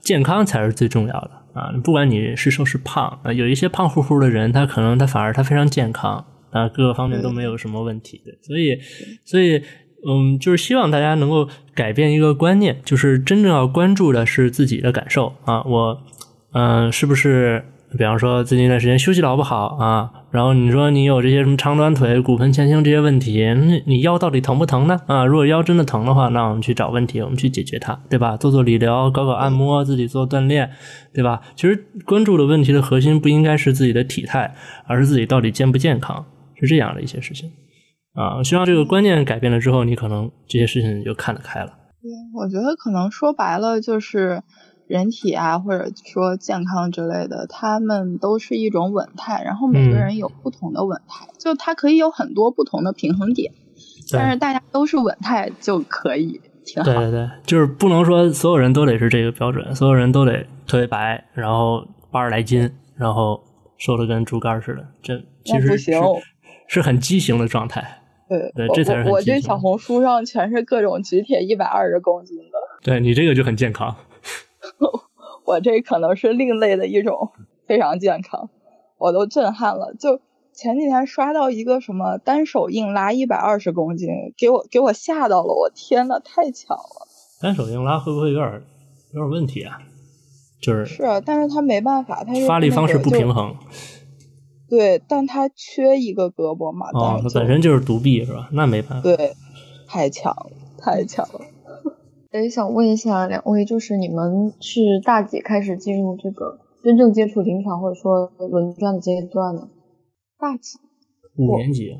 [0.00, 1.72] 健康才是最重要的啊。
[1.82, 8.22] 不管你是瘦是胖啊，有一些胖乎乎的人，他可能他反而他非常健康啊，各个方面都没有什么问题。
[8.42, 8.78] 所以，
[9.24, 9.62] 所以。
[10.06, 15.62] 嗯，就是希望大家能够改变一个观念，就是真正要关注的是自己的感受啊。
[15.62, 16.02] 我，
[16.52, 17.64] 嗯，是不是，
[17.96, 20.10] 比方说最近一段时间休息老不好啊？
[20.32, 24.98] 然后你说你有这些什么长短腿、骨盆前倾这些问题，那你腰到底疼不疼呢？
[25.06, 28.36] 啊，如果腰真的疼的话，那我们去找问题，我们去解决它，对吧？
[28.36, 30.70] 做做理疗，搞搞按摩，自己做锻炼，
[31.12, 31.42] 对吧？
[31.54, 34.54] 其实关注的问题的核心不应该是自己的体态，
[34.86, 36.24] 而是自己到底健不健康，
[36.58, 37.50] 是这样的一些事情。
[38.14, 41.72] 啊，希望这个观念改变了之后，你可能这些事情就看得开了。
[42.02, 44.42] 对，我觉得可能说白了就是
[44.86, 53.52] 人体啊，或者说健康之类的，他们都是一种稳态，然后每个人有不同的稳态，就它可以有很多不同的平衡点，
[54.12, 56.92] 但是大家都是稳态就可以挺好。
[56.92, 63.42] 对对对，就是不能说所有人都得是这个标准，所有人都得特别白，然后八十来斤，然后
[63.78, 65.92] 瘦的跟猪肝似的，这其实是
[66.68, 68.00] 是很畸形的状态。
[68.54, 72.58] 对，这才是我这小红书上全是各种举铁一百二十公斤的。
[72.82, 73.94] 对你这个就很健康。
[75.44, 77.30] 我这可能是另类的一种
[77.66, 78.48] 非常健康，
[78.98, 79.94] 我都震撼了。
[79.98, 80.20] 就
[80.52, 85.52] 前几天刷到一个什么单手硬拉一百二十公斤，给我给我吓到了。
[85.52, 87.08] 我天呐，太强了！
[87.40, 88.62] 单手硬拉会不会有点
[89.12, 89.80] 有点问题啊？
[90.60, 93.56] 就是是，啊但是他没办法，他发力方式不平衡。
[94.72, 96.86] 对，但他缺一个胳膊嘛。
[96.94, 98.48] 哦，他本身就是独臂是吧？
[98.52, 99.02] 那没办法。
[99.02, 99.34] 对，
[99.86, 101.40] 太强了，太强了。
[102.32, 109.68] 哎，想问一下两位，就是你们是大几开始进入这个真正接触临床或者说轮转的阶段呢？
[110.38, 110.78] 大几？
[111.36, 111.90] 五年级。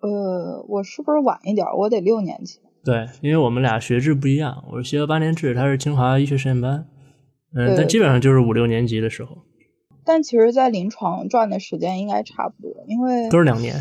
[0.00, 1.66] 呃，我是不是晚一点？
[1.76, 2.58] 我得六年级。
[2.86, 6.86] 对，因为我们俩学制不一样，我是学了八年制，他是清华医学实验班。
[7.54, 9.36] 嗯，但基本上就是五六年级的时候。
[10.06, 13.74] 但其实，在临床转的时间应该差不多，因为都是两年。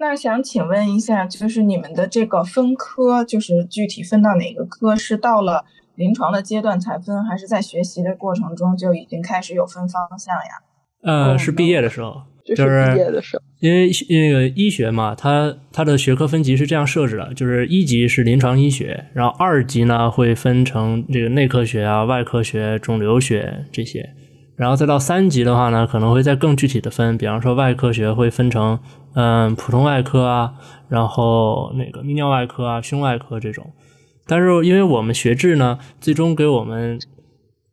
[0.00, 4.96] 那想请问一下，就是你们的这个分科，就是具体分到哪个科？
[4.96, 5.64] 是到了
[5.96, 10.62] 临床的阶段才分，还是在学习的过程中就已经开始有分方向呀？
[11.02, 13.42] 呃，是毕业的时候，就是毕业的时候。
[13.60, 24.14] 因为那个医学嘛，它它的学科分级是这样设置的，就是一级是临床医学，然后二级呢会分成这个内科学啊、外科学、肿瘤学这些。
[24.58, 28.78] 然后再到三级的话呢，可能会再更具体的分，比方说外科学会分成，
[29.14, 30.52] 嗯，普通外科啊，
[30.88, 33.72] 然后那个泌尿外科啊、胸外科这种。
[34.26, 36.98] 但是因为我们学制呢，最终给我们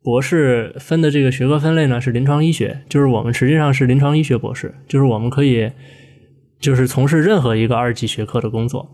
[0.02, 5.70] 博士分的这个学科分类呢是临床医学，就是我们实际上是临床医学博士，就是我们可以
[6.60, 8.88] 就是从事任何一个二级学科的工作，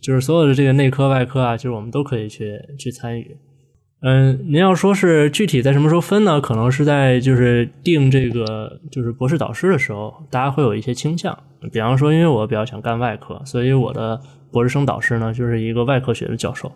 [0.00, 3.36] 就是所有的这个内科、外科啊，就是我们都可以去去参与。
[4.06, 6.38] 嗯，您要说是具体在什么时候分呢？
[6.38, 11.34] 可能是在就是定这个就是博士导师的时候，大家会有一些倾向。
[11.72, 14.20] 比方说，因为我比较想干外科，所以我的
[14.52, 16.70] 博士生导师呢就是一个外科学的教授。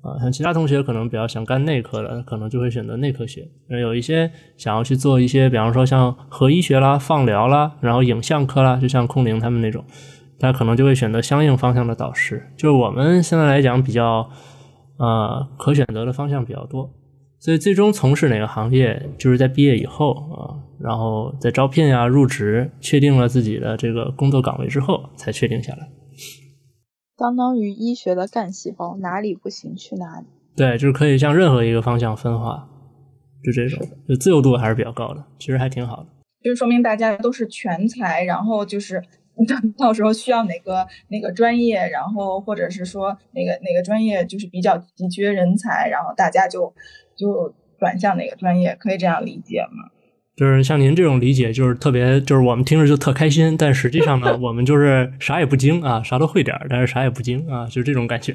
[0.00, 3.46] 啊，像其他同学可能比较想干内科的，可能就会选择内科学。
[3.68, 9.84] 有一些想要去做一些，比方说像核医学啦、放疗啦，然后影像科啦，就像空灵他们那种，
[10.38, 12.42] 他可能就会选择相应方向的导师。
[12.56, 14.26] 就是我们现在来讲比较。
[14.96, 16.90] 啊，可选择的方向比较多，
[17.40, 25.88] 所以最终从事哪个行业，就是在毕业以后啊，然后在招聘呀、入职，确定了自己的这个工作岗位之后，才确定下来。
[27.18, 30.26] 相当于医学的干细胞，哪里不行去哪里。
[30.56, 32.68] 对，就是可以向任何一个方向分化，
[33.44, 36.06] 就这种，就自由度还是比较高的，其实还挺好的。
[36.42, 39.02] 就说明大家都是全才，然后就是。
[39.76, 46.72] 到时候需要哪个哪个专业，然后或者是说哪个哪个专业就是比较急缺人才，然后大家就
[47.16, 49.90] 就转向哪个专业，可以这样理解吗？
[50.36, 58.32] 就是像您这种理解，就是特别，就是我们听着就特开心，但实际上呢， 我们就是啥也不精啊，啥都会点儿，但是啥也不精啊，就是这种感觉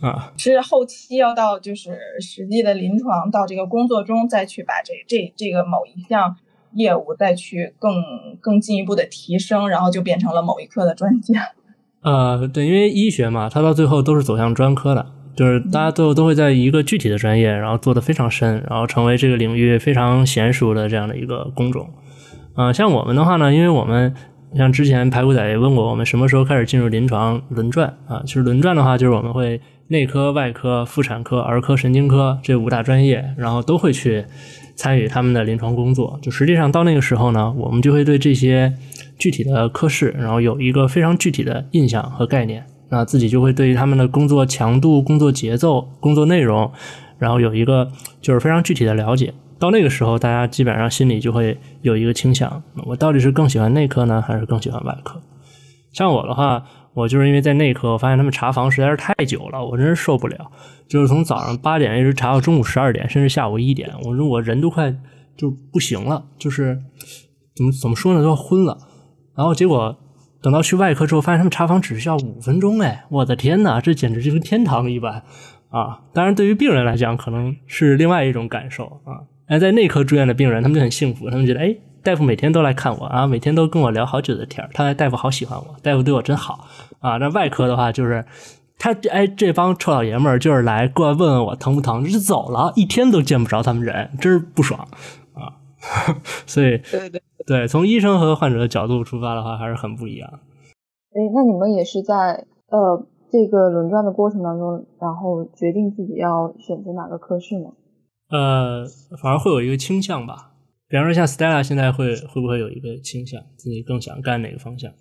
[0.00, 0.32] 啊。
[0.36, 6.36] 是后期要到就是实际的临床到这个工作中再去把这这这个某一项。
[6.74, 7.92] 业务再去更
[8.40, 11.48] 更进一步的提升，然后就变成了某一科的专家。
[12.02, 15.04] 呃，对，因为医学嘛，它到最后都是走向专科的，
[15.36, 21.90] 就是大家最后都会在一个具体的专业，然后做的非常深，然后成为这个领域非常娴熟的这样的一个工种。
[22.56, 24.14] 呃，像我们的话呢，因为我们
[24.56, 34.24] 像之前排骨仔也问过我们什么时候开始进入临床轮转啊，其实轮转的话，就是我们会内科、外科、妇产科、儿科、神经科这五大专业，然后都会去。
[34.80, 36.18] 参与他们的临床工作。
[36.22, 38.72] 就实际上到那个时候呢，我们就会对这些
[39.18, 42.64] 具体的科室，然后有一个非常具体的印象和概念。
[42.88, 46.72] 那自己就会对于他们的工作强度、工作节奏、工作内容，
[47.18, 49.34] 然后有一个就是非常具体的了解。
[49.58, 55.20] 到那个时候，大家基本上心里就会有一个倾向：我到底是更喜欢内科呢，还是更喜欢外科？
[55.92, 56.64] 像我的话，
[57.00, 60.50] 我就是因为在内科，我发现他们查房实在是太久了，我真是受不了。
[60.88, 64.94] 就是从早上八点一直查到中午十二点，甚至下午一点，我说我人都快
[65.36, 66.78] 就不行了，就是
[67.56, 68.76] 怎么怎么说呢，都要昏了。
[69.36, 69.96] 然后结果
[70.42, 75.22] 等到去外科之后，发现他们查房只需要五分钟，哎，我的天呐，这简直就跟天堂一般
[75.70, 76.00] 啊！
[76.12, 79.24] 当然，对于病人来讲，可能是另外一种感受啊。
[79.46, 86.66] 哎，在内科住院的病人，他们就很幸福，他们觉得，哎，大夫每天都来看我啊，每天都跟我聊好久的天儿，他大夫好喜欢我，大夫对我真好
[87.00, 87.18] 啊。
[87.18, 88.24] 那外科的话，就是
[88.78, 94.80] 他哎，这帮臭老爷们儿就是来过来问问我疼不疼，就走了，一天都见不着他们人，真是不爽
[95.34, 95.60] 啊。
[96.46, 100.30] 所以，对对对，从医生和患者的角度出发的话，还是很不一样。
[101.12, 107.72] 哎，那你们也是在呃这个轮转的过程当中，然后决定自己要选择哪个科室吗？
[108.30, 108.84] 呃，
[109.20, 110.52] 反而会有一个倾向吧。
[110.88, 114.92] 比方说，像 Stella 现在会会不会有一个倾向，自己更想干哪个方向？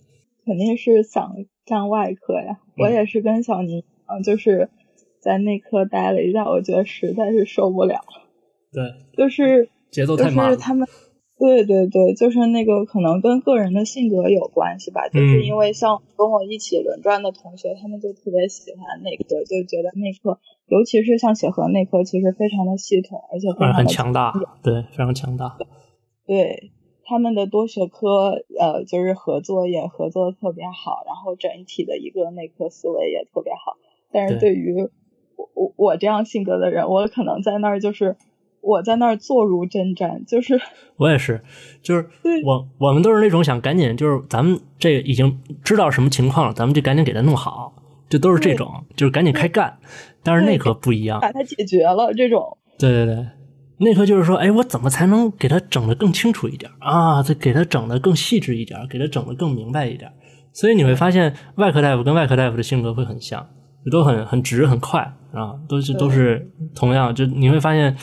[0.46, 1.36] 肯定是想
[1.66, 2.60] 干外科呀。
[2.78, 4.70] 我也是跟小宁，嗯，就是
[5.20, 8.02] 在内科待了一下，我觉得实在是受不了。
[8.72, 8.84] 对，
[9.18, 10.46] 就是节奏太慢。
[10.48, 10.88] 就是他们。
[11.42, 20.38] 对对对，就是那个可能跟个人的性格有关系吧，就是因为像跟我一起轮转的同学，他们就特别喜欢内科，就觉得内科，
[20.68, 25.58] 尤其是像协和内科，其实非常的系统，而且非常很强大，对，非常强大。
[26.28, 26.74] 对，
[27.10, 33.78] 他们的多学科呃，就是合作也合作的特别好，然后整体的一个内科思维也特别好。
[34.12, 34.88] 但是对于
[35.36, 38.16] 我我我这样性格的人，我可能在那儿就是。
[38.62, 40.60] 我在那儿坐如针毡，就是
[40.98, 41.42] 我也是，
[41.82, 42.10] 就是
[42.44, 47.74] 我我们都是那种想赶紧，就是咱们这已经知道什么情况了，咱们就赶紧给他弄好，
[48.10, 49.80] 就都是这种，就是赶紧开干。
[50.24, 52.58] 但是内科不一样，把它解决了这种。
[52.78, 53.26] 对对对，
[53.80, 57.24] 内科就是说，哎，我怎么才能给他整的更清楚一点啊？
[57.24, 60.12] 再给他整的更细致一点，给他整的更明白一点。
[60.54, 63.48] 所以你会发现，外科大夫跟外科大夫的性格会很像，
[63.92, 65.02] 都很很直很快
[65.34, 67.96] 啊，都是都是同样，就你会发现。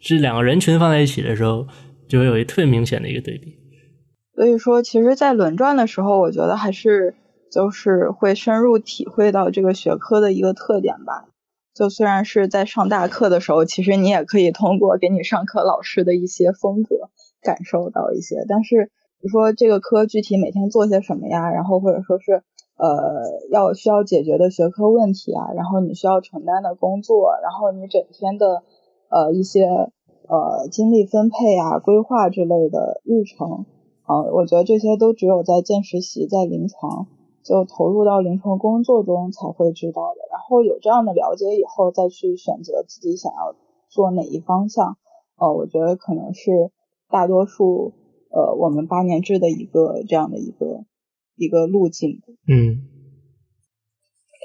[0.00, 1.66] 这两个人群放在一起的时候，
[2.08, 3.56] 就会有一特别明显的一个对比。
[4.36, 7.16] 所以说，其实，在轮转的时候，我觉得还是
[7.50, 11.24] 就是会深入体会到这个学科的一个特点吧。
[11.78, 17.10] 就虽然是在上大课的时候，其实你也可以通过给你上课老师的一些风格
[17.40, 18.44] 感受到一些。
[18.48, 18.86] 但是，
[19.20, 22.42] 比如说这个科具体每天做些什么呀，然后或者说是
[22.76, 23.22] 呃
[23.52, 28.64] 要需要解决的学科问题啊，然后你需要承担的工作，然后你整天的。
[29.10, 33.64] 呃，一些呃精力分配啊、规划之类的日程
[34.02, 37.06] 啊，我觉得这些都只有在见实习、在临床
[37.42, 40.20] 就投入到临床工作中才会知道的。
[40.30, 43.54] 然后有这样的了解以后，再去选择自己想要
[43.88, 44.96] 做哪一方向，
[45.36, 46.70] 呃，我觉得可能是
[47.08, 47.92] 大多数
[48.30, 50.84] 呃我们八年制的一个这样的一个
[51.36, 52.20] 一个路径。
[52.46, 52.88] 嗯。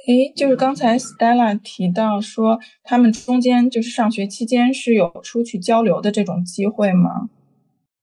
[0.06, 7.30] 诶，就是刚才 Stella 提到说，他们中间就是上学期间是有出去交流的这种机会吗？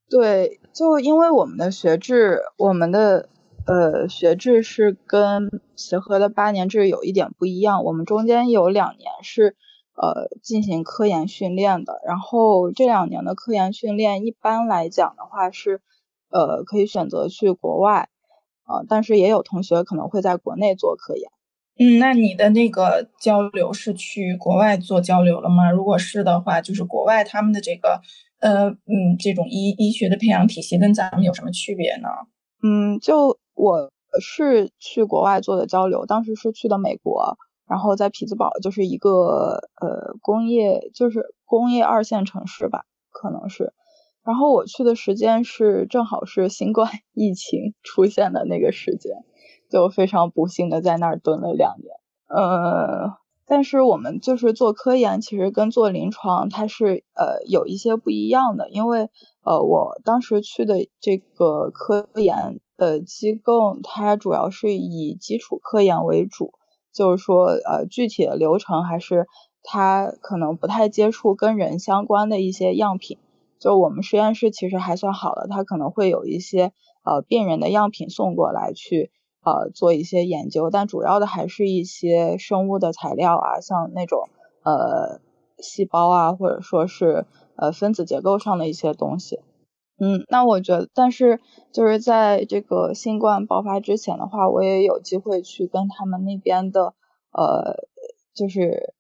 [0.09, 3.29] 对，就因为我们的学制，我们的
[3.67, 9.57] 呃学制是跟协和的八年制有一点不一样，我们中间有两年是
[9.95, 15.81] 呃进行科研训练的，然后这两年的科研训练一般来讲的话是
[16.31, 18.09] 呃可以选择去国外，
[18.67, 21.31] 呃，但是也有同学可能会在国内做科研。
[21.79, 25.71] 嗯，那你的那个交流是去国外做交流了吗？
[25.71, 28.01] 如果是的话，就是国外他们的这个
[28.41, 32.09] 呃嗯这种医医学的培养体系跟咱们有什么区别呢？
[32.63, 33.91] 嗯，就我
[34.21, 37.37] 是去国外做的交流，当时是去的美国，
[37.69, 43.73] 然后在匹兹堡就是一个呃工业就是工业二线城市吧，可能是。
[44.25, 49.25] 然后我去的时间是正好是新冠 疫情出现的那个时间。
[49.71, 51.95] 就非常不幸的在那儿蹲了两年，
[52.27, 53.15] 呃，
[53.47, 59.11] 但是我们就是做科研，其实跟做临床它是呃有一些不一样的，因为
[59.45, 66.55] 呃我当时去的这个科研的机构，它主要是以基础科研为主，
[66.93, 69.27] 就是说呃具体的流程还是
[69.63, 73.19] 它可能不太接触跟人相关的一些样品，
[73.59, 76.73] 就我们实验室其实还算好的，它可能会有一些
[77.05, 79.11] 呃病人的样品送过来去。
[79.43, 84.29] 呃，做一些研究，但主要的还是一些生物的材料啊，像那种
[84.63, 85.23] 呃
[85.57, 87.25] 细胞啊，或者说是
[87.57, 89.41] 呃分子结构上的一些东西。
[90.03, 91.41] 嗯，那我觉得，但是
[91.73, 96.95] 就是在这个新冠爆发之前的话，我也有机会去跟他们那边的
[97.33, 97.87] 呃，
[98.35, 98.95] 就是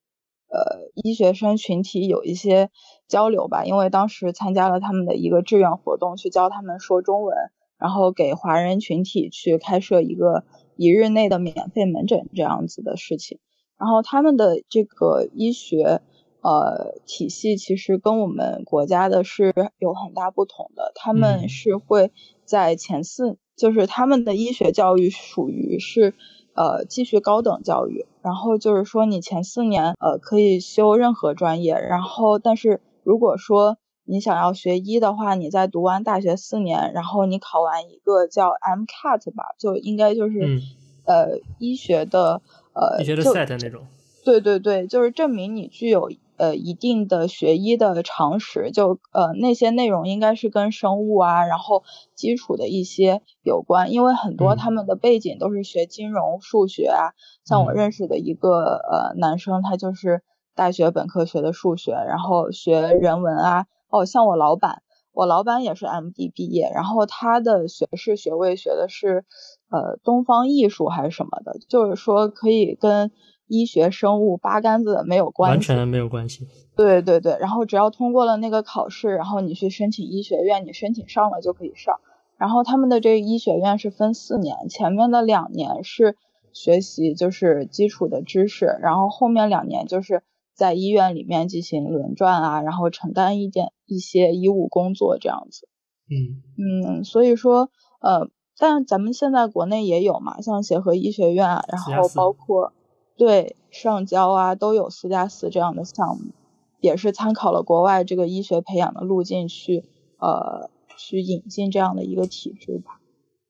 [0.50, 2.68] 呃医学生群体有一些
[3.08, 7.34] 交流吧，因为当时参加了他们的一个志愿活动，去教他们说中文，
[7.78, 10.44] 然后给华人群体去开设一个
[10.76, 13.38] 一日内的免费门诊这样子的事情，
[13.78, 16.02] 然后他们的这个医学。
[16.42, 20.90] 呃，体系其实跟我们国家的是有很大不同的。
[20.94, 22.12] 他们是会
[22.46, 26.14] 在前四，就是他们的医学教育属于是
[26.54, 28.06] 呃继续高等教育。
[28.22, 31.74] 然后就是说，你前四年呃可以修任何专业。
[31.74, 40.62] 然后，但是如果说你想要学医的话，你在读完大学四年，然后你考完一个叫 MCAT 吧，就应该就是
[41.04, 42.40] 呃医学的
[42.72, 43.82] 呃医学的 set 那种。
[44.24, 46.10] 对对对，就是证明你具有。
[46.40, 51.82] 呃，一定的学医的常识，就呃那些内容应该是跟生物啊，然后
[52.14, 57.12] 基础的一些有关，因为很多他们的背景都是学金融、数学啊。
[57.44, 60.22] 像我认识的一个呃男生，他就是
[60.54, 63.66] 大学本科学的数学，然后学人文啊。
[63.90, 64.80] 哦，像我老板，
[65.12, 69.26] 我老板也是 MD 毕业，然后他的学士学位学的是
[69.68, 73.10] 呃东方艺术还是什么的，就是说可以跟。
[73.50, 76.46] 医学生物八竿子没有关系，完全没有关系。
[76.76, 81.98] 对对对，然后只要通过了那个考试，然后你去申请医学院，你申请上了就可以上。
[82.38, 86.16] 然后他们的这个医学院是分四年，前面的两年是
[86.52, 90.22] 学习就是基础的知识，然后后面两年就是
[90.54, 95.68] 在医院里面进行轮转啊，然后承担一点一些医务工作这样子。
[96.08, 97.68] 嗯嗯，所以说
[98.00, 102.72] 呃，但咱们现在国内也有嘛，像协和医学院，然后包括。
[103.20, 106.32] 对上交啊，都有四加四这样的项目，
[106.80, 109.84] 也是参考了国外这个医学培养的路径去
[110.16, 112.98] 呃去引进这样的一个体制吧，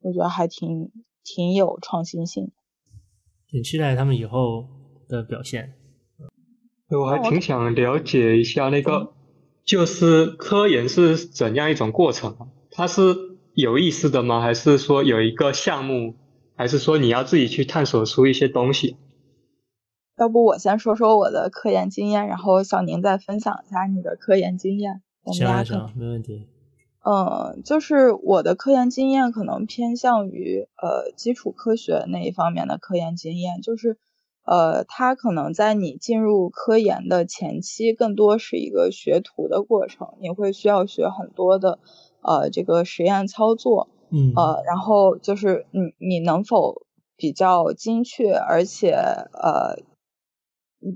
[0.01, 0.91] 我觉得还挺
[1.23, 2.53] 挺有创新性的，
[3.49, 4.67] 挺期待他们以后
[5.09, 5.75] 的表现。
[6.89, 9.13] 我还挺想了解一下那个，
[9.65, 12.51] 就是科研是怎样一种过程？
[12.73, 13.15] 它是
[13.55, 14.41] 有意思的吗？
[14.41, 16.17] 还是说有一个项目？
[16.57, 18.97] 还是说你要自己去探索出一些东西？
[20.21, 25.01] 要不我先说说我的科研经验，然后小宁再分享一下你的科研经验。
[25.25, 26.47] 行行，没问题。
[27.03, 33.97] 嗯，就是我的科研经验可能偏向于呃基础科学那一方面的科研经验，就是
[34.45, 41.79] 呃它可能在你进入科研的前期，更多是一个学徒的过程，你会需要学很多的
[42.21, 46.83] 呃这个实验操作，嗯呃，然后就是你你能否
[47.17, 49.89] 比较精确，而且呃。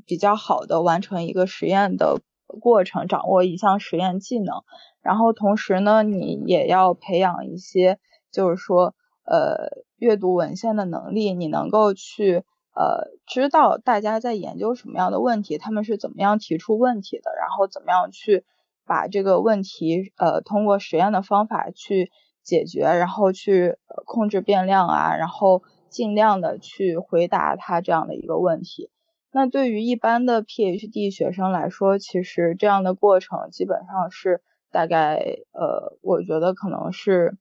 [0.07, 2.20] 比较好的完成一个实验的
[2.61, 4.62] 过程，掌握一项实验技能，
[5.03, 7.99] 然后同时呢，你也要培养一些，
[8.30, 18.45] 就是说，呃，阅读文献的能力，你能够去，呃，知道大家在研究什么样的问题，他们是怎么样提出问题的，然后怎么样去
[18.87, 22.11] 把这个问题，呃，通过实验的方法去
[22.43, 28.91] 解决，然后去控制变量啊，然后尽量的去回答他这样的一个问题。
[29.37, 37.37] 那对于一般的 PhD 学生来说，其实这样的过程基本上是大概呃，我觉得可能是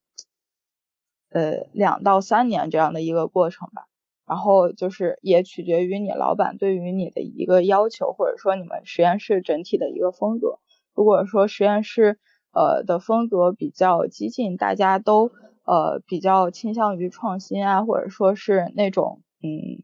[1.30, 3.86] 呃两到三年这样的一个过程吧。
[4.26, 10.58] 然后就是也取决于你老板对于你的一个要求，或者说你们实验室整体的一个风格。
[10.96, 12.18] 如果说实验室
[12.54, 15.30] 呃的风格比较激进，大家都
[15.64, 19.84] 呃比较倾向于创新啊，或者说是那种嗯。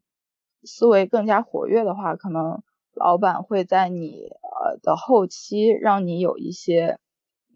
[0.64, 2.62] 思维更加活跃的话，可能
[2.94, 7.00] 老板会在你呃的后期让你有一些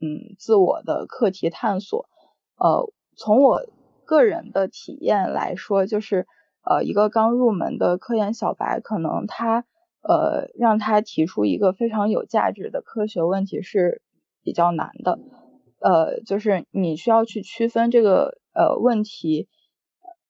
[0.01, 2.07] 嗯自我的课题探索。
[2.55, 3.61] 呃，从我
[4.05, 6.27] 个人的体验来说，就是
[6.63, 9.65] 呃一个刚入门的科研小白，可能他
[10.01, 14.01] 呃让他提出一个非常有价值的科学问题是
[14.43, 15.19] 比较难的。
[15.79, 19.49] 呃，就是你需要去区分这个呃问题。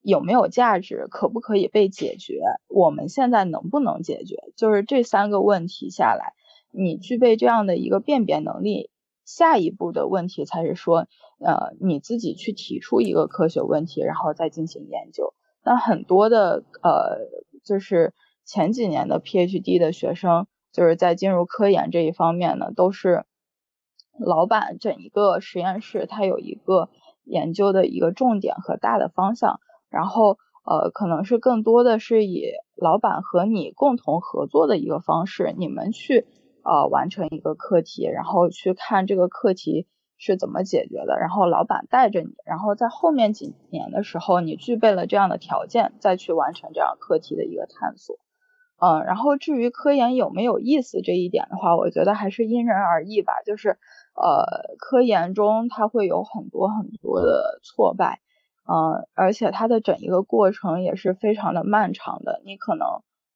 [0.03, 1.07] 有没有价值？
[1.09, 2.41] 可不可以被解决？
[2.67, 4.35] 我们现在能不能解决？
[4.55, 6.33] 就是这三个问题下来，
[6.71, 8.91] 你具备这样的一个辨别能力，
[9.25, 11.07] 下一步的问题才是说，
[11.39, 15.33] 呃，你自己去提出一个科学问题，然后再进行研究。
[15.63, 17.19] 那很多的呃，
[17.63, 23.23] 就是前几年的 PhD 的学生，就是在进入科研这一方面呢，都是
[24.19, 26.89] 老板整一个实验室，它有一个
[27.23, 29.61] 研究的一个重点和大的方向。
[29.93, 36.25] 然后，呃，可能是更多的是以老板和你共同合作的一个方式，你们去，
[36.63, 39.85] 呃完成一个课题，然后去看这个课题
[40.17, 48.17] 是怎么解决的，然后老板带着你，然后在后面几年的时候，你具备了这样的条件，再去完成这样课题的一个探索。
[48.81, 53.33] 嗯，然后至于科研有没有意思这一点的话，我觉得还是因人而异吧。
[53.45, 53.77] 就是
[54.15, 58.19] 呃，科研中它会有很多很多的挫败，
[58.65, 62.41] 嗯，而且它的整一个过程也是非常的漫长的。
[62.45, 62.87] 你可能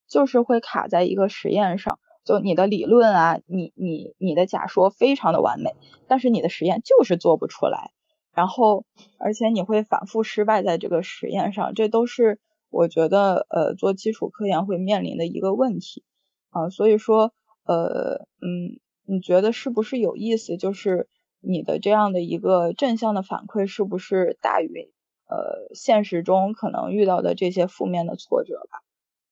[0.08, 5.76] 就是会卡在一个实验上，就你的理论啊，你你你的假说非常的完美，
[6.08, 7.92] 但是你的实验就是做不出来，
[8.34, 8.86] 然后
[9.18, 12.40] 而且你会反复失败在这个实验上，这都是。
[12.70, 16.04] 我觉得呃做基础科研会面临的一个问题
[16.50, 17.32] 啊，所以说
[17.64, 20.58] 呃嗯，你觉得是不是有意思？
[20.58, 21.08] 就是
[21.40, 24.92] 你的这样的一个正向的反馈是不是大于
[25.30, 28.80] 呃现实中可能遇到的这些负面的挫折吧？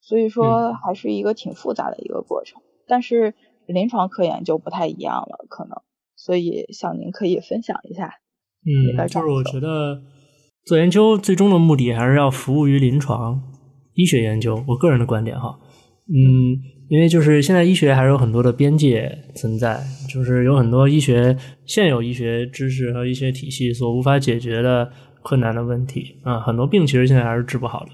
[0.02, 3.34] 所以说还是一个挺复杂的一个过程，但是
[3.66, 5.82] 临床科研就不太一样了，可能，
[6.16, 8.14] 所以小宁可以分享一下
[8.66, 10.02] 嗯，就是我觉得。
[10.68, 13.40] 做研究最终的目的还是要服务于临床
[13.94, 14.64] 医学研究。
[14.68, 15.60] 我个人的观点哈，
[16.08, 16.58] 嗯，
[16.90, 19.80] 因为就是现在医学还是有很多的边界存在，
[20.10, 21.38] 就是有很多医学
[21.68, 24.92] 现有医学知识和医学体系所无法解决的
[25.26, 27.90] 困难的问题啊，很多病其实现在还是治不好的。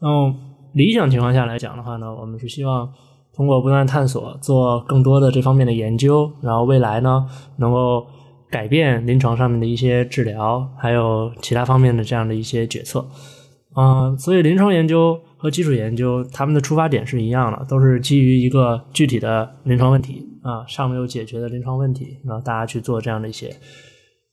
[0.00, 0.34] 嗯，
[0.72, 2.90] 理想情况下来讲的话呢，我们是希望
[3.34, 7.26] 通过不断探索，做更多的这方面的研究，然后未来呢
[7.58, 8.06] 能够。
[8.52, 13.02] 改变临床上面的一些治疗，还有其他方面的这样的一些决策，
[13.74, 23.48] 嗯，所以临床研究和基础研究他们的出发点是一样的，都是基于一个具体的临床问题啊，尚没有解决的临床问题，然后大家去做这样的一些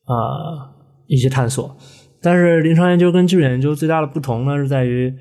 [0.05, 0.69] 呃
[1.07, 1.73] 一些探索。
[2.21, 5.13] 但是临床研究跟基础研究最大的不同呢，是在于，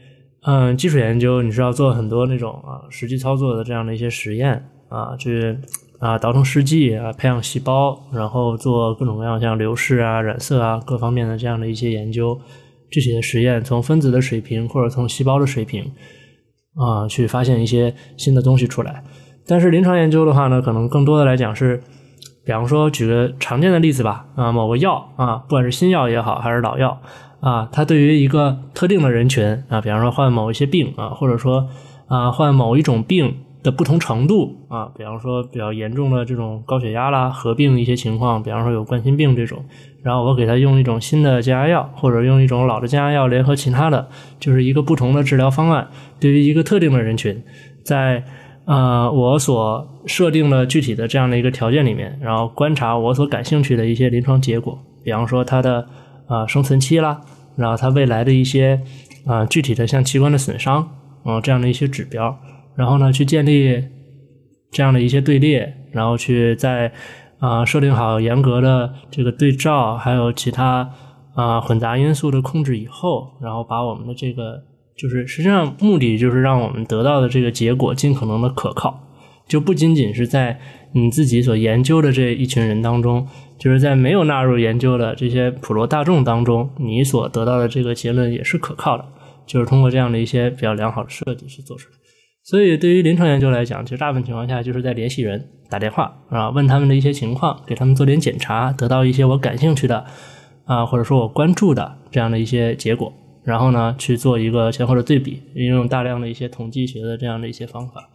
[0.43, 5.57] 嗯，基础研究你是要做很多那种啊实际操作的这样的一些实验啊，去。
[6.01, 12.39] 啊，倒腾试剂啊，培养细胞，然后做各种各样像流式啊、染色啊各方面的这样的一些研究，
[12.89, 15.83] 具体的实验，从分子的水平或者从细胞的水平
[16.77, 19.03] 啊，去发现一些新的东西出来。
[19.45, 21.83] 但是临床研究的话呢，可能更多的来讲是，
[22.49, 26.99] 比方说举个常见的例子吧，啊，某个药啊，不管是新药也好，还是老药
[27.41, 31.69] 啊，它对于一个特定的人群啊，比方说患某一些病啊，或者说
[32.07, 33.37] 啊患某一种病。
[33.61, 39.65] 的不同程度啊，比方说比较严重的这种高血压啦，合并一些情况，比方说有冠心病这种，
[40.05, 45.89] 然后我给他用一种新的降压药，或者用一种老的降压药联合其他的，就是一个不同的治疗方案，
[46.21, 47.43] 对于一个特定的人群，
[47.83, 48.23] 在
[48.69, 55.89] 呃我所设定的具体的这样的一个条件里面，然后观察我所感兴趣的一些临床结果，比方说它的
[56.27, 57.19] 啊生存期啦，
[57.57, 58.79] 然后它未来的一些
[59.27, 60.87] 啊具体的像器官的损伤
[61.25, 62.39] 啊这样的一些指标。
[62.77, 63.83] 然后呢，去建立
[64.71, 66.93] 这样的一些队列，然后去在
[67.39, 70.89] 啊设定好严格的这个对照，还有其他
[71.35, 74.63] 啊混杂因素的控制以后，然后把我们的这个
[74.99, 79.01] 就是实际上目的就是让我们得到的这个结果尽可能的可靠，
[79.47, 80.59] 就不仅仅是在
[80.93, 83.27] 你自己所研究的这一群人当中，
[83.59, 89.05] 就是在没有纳入研究的这些普罗大众当中，你所得到的这个结论也是可靠的，
[89.47, 91.95] 就是通过这样的一些比较良好的设计去做出来。
[92.43, 100.03] 所以，对于临床研究来讲，其实大部分情况下就是在联系人打电话啊，问他们的一些情况，给他们做点检查，得到一些我感兴趣的
[100.65, 103.13] 啊，或者说我关注的这样的一些结果，
[103.49, 108.11] 然后呢去做一个前后的对比，运用大量的一些统计学的这样的一些方法。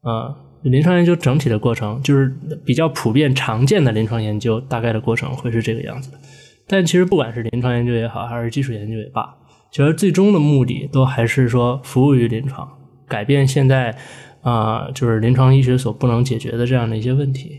[0.00, 6.18] 啊，临床研究整体的过程就是比较普遍常见的临床研究大概的过程会是这个样子的。
[6.66, 9.22] 但其实不管是临床研究也好，还是基础研究也罢，
[9.70, 12.66] 其实最终的目的都还是说服务于临床。
[13.06, 13.94] 改变现在
[14.40, 17.50] 啊，就是临床医学所不能解决的这样的一些问题。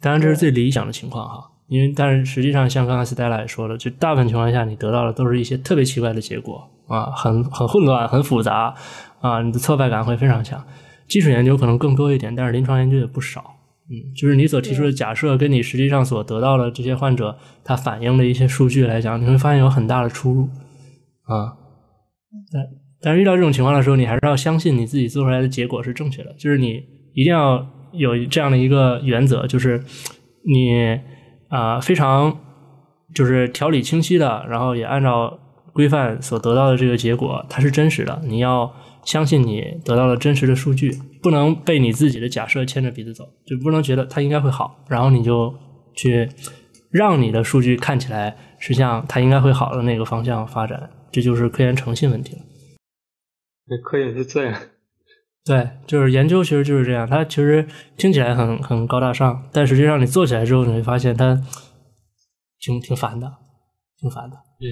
[0.00, 1.36] 当然，这是最理想的情况哈。
[1.68, 8.74] 因为，但是实际上，像刚才 Stella 也说了，就大部分情况下，你得到的都是一些特别奇怪的结果啊，很很混乱、很复杂
[9.20, 10.62] 啊，你的挫败感会非常强。
[11.06, 13.44] 基础研究可能更多一点，但是临床研究也不少。
[13.90, 20.48] 嗯，就是你所提出的假设，跟你实际上所得到的这些患者他反映的一些数据来讲，你会发现有很大的出入
[21.24, 21.56] 啊。
[22.52, 22.62] 但。
[23.00, 26.34] 但是遇到这种情况的时候，你还是要相信你自己做出来的结果是正确的。
[26.36, 26.82] 就是你
[27.14, 29.78] 一定要有这样的一个原则，就是
[30.44, 30.98] 你
[31.48, 32.38] 啊非常
[33.14, 35.38] 就是条理清晰的，然后也按照
[35.72, 38.20] 规范所得到的这个结果，它是真实的。
[38.24, 40.90] 你要相信你得到了真实的数据，
[41.22, 45.54] 不能被你自己的假设牵着鼻子走，就不能觉得它应该会好，然后你就
[45.94, 46.28] 去
[46.90, 52.42] 让你的数据看起来是向它应该会好的那个方向发展，这就是科研诚信问题了。
[53.84, 54.60] 科研是这样，
[55.48, 57.08] 对，就是研究，其实就是这样。
[57.08, 57.66] 它其实
[57.96, 61.42] 听起来很很高大上，但实际上你做起来之后，你会发现它
[62.60, 63.32] 挺挺烦的，
[63.98, 64.36] 挺烦的。
[64.60, 64.68] 嗯，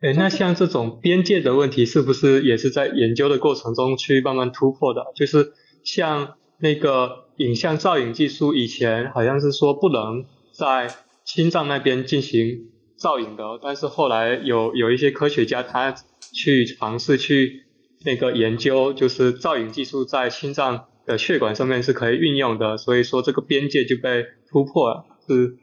[0.00, 0.10] 对。
[0.10, 5.04] 哎，那像这种边界的问题，是不是也是在研究的过程中去慢慢突破的？
[5.14, 5.52] 就是
[5.84, 10.24] 像那个影像造影技术，以前好像是说不能
[10.54, 10.88] 在
[11.26, 15.94] 心脏那边进行造影的，但是后来有有一些科学家他
[16.32, 17.65] 去尝试去。
[18.06, 25.56] 那个研究就是造影技术在心脏的血管上面是可以运用的，所以说这个边界就被突破了，是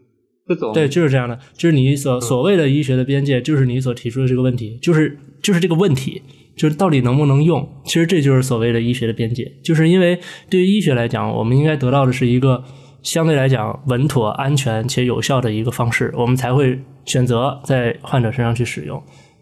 [0.45, 6.21] 这种对，就是这样的，就是你所所谓的医学的边界，就是你所提出的这个问题，就是就是这个问题，
[6.57, 7.65] 就是到底能不能用？
[7.85, 12.61] 其实这就是所谓的医学的边界，就是因为对于医学来讲，我们应该得到的是一个
[13.01, 19.01] 相对来讲稳妥、安全且有效的一个方式，我们才会选择在患者身上去使用。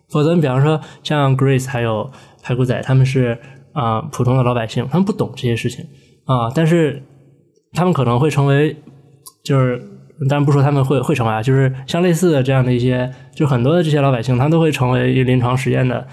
[0.09, 2.11] 否则，你比方说像 Grace 还有。
[2.41, 3.37] 排骨仔他们是
[3.73, 5.85] 啊普通的老百姓，他们不懂这些事情
[6.25, 7.01] 啊，但是
[7.73, 8.75] 他们可能会成为，
[9.43, 9.79] 就是
[10.29, 16.05] 当然不说他们会会成为啊，就是像类似的这样的一些，就很多的这些老百姓，他都会成为临床实验的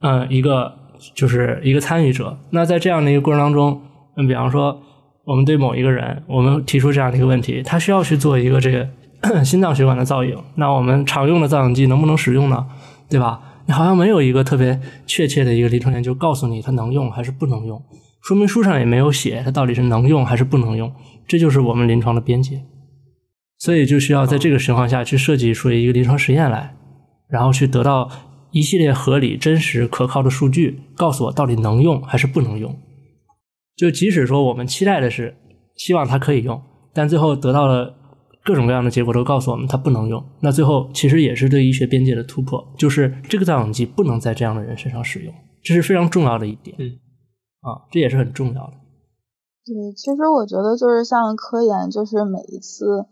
[0.00, 0.72] 嗯一个
[1.14, 2.36] 就是一个参与者。
[2.50, 3.80] 那在这样的一个过程当中，
[4.16, 4.80] 嗯，比方说
[5.24, 8.88] 我们对某一个人，我们提出这样的一个问题，他需要去做一个这个
[9.44, 12.66] 心脏血管的造影，那我们常用的造影剂能不能使用呢？
[13.08, 13.40] 对吧？
[13.66, 17.82] 你好像没有一个特别确切的一个临床研究告诉你它能用还是不能用，
[18.22, 20.92] 说明书上也没有写它到底是能用还是不能用，
[21.26, 22.62] 这就是我们临床的边界。
[23.58, 26.76] 所以就需要在这个情况下去设计出一个临床实验来，
[27.28, 28.08] 然后去得到
[28.52, 32.76] 一系列合理、真实、可靠的数据，告诉我到底能用还是不能用。
[33.76, 35.34] 就即使说我们期待的是
[35.74, 36.62] 希望它可以用，
[36.94, 37.94] 但最后得到了。
[38.46, 46.76] 各种各样的结果都告诉我们它不能用，那最后其实也是对医学边界的突破，就是这个造影剂不能在这样的人身上使用，这是非常重要的一点。
[46.78, 46.86] 嗯，
[47.60, 48.72] 啊，这也是很重要的。
[49.66, 53.06] 对，其实我觉得就是像科研，就是每一次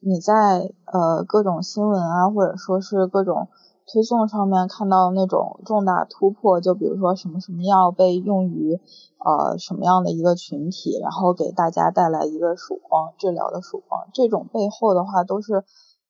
[0.00, 3.48] 你在呃各种新闻啊，或者说是各种。
[3.92, 8.78] 推送上面看到那种重大突破，就比如说什么什么药被用于
[9.24, 15.64] 呃什么样的一个群体，然后给大家带来一个曙光，治疗的曙光，这种背后的话都是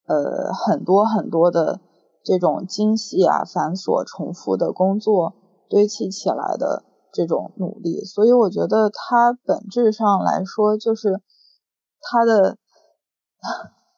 [0.07, 1.81] 呃很多很多的
[2.25, 5.35] 这种精细啊、繁琐、重复的工作
[5.69, 11.21] 堆砌起来的这种努力，所以我觉得它本质上来说就是
[12.01, 12.59] 它的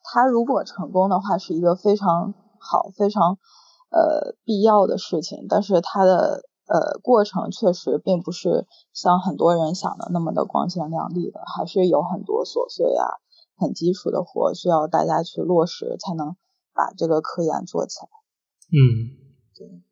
[0.03, 3.37] 它如果成功的话，是一个非常好、非常。
[3.95, 13.05] 呃，必要的事情，但是它的呃过程确实并不是像很多人想的那么的光鲜亮丽的，还是有很多琐碎啊、
[13.57, 16.35] 很基础的活需要大家去落实，才能
[16.73, 18.07] 把这个科研做起来。
[18.71, 18.79] 嗯，
[19.55, 19.83] 对。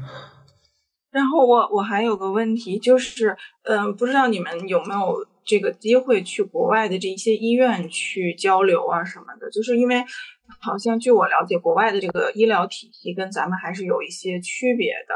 [1.10, 10.04] 然后我我还有个问题，就是嗯，不知道你们有没有这个机会去国外的这一些医院去交流啊什么的，就是因为。
[10.60, 15.14] 好像据我了解，国外的这个医疗体系跟咱们还是有一些区别的。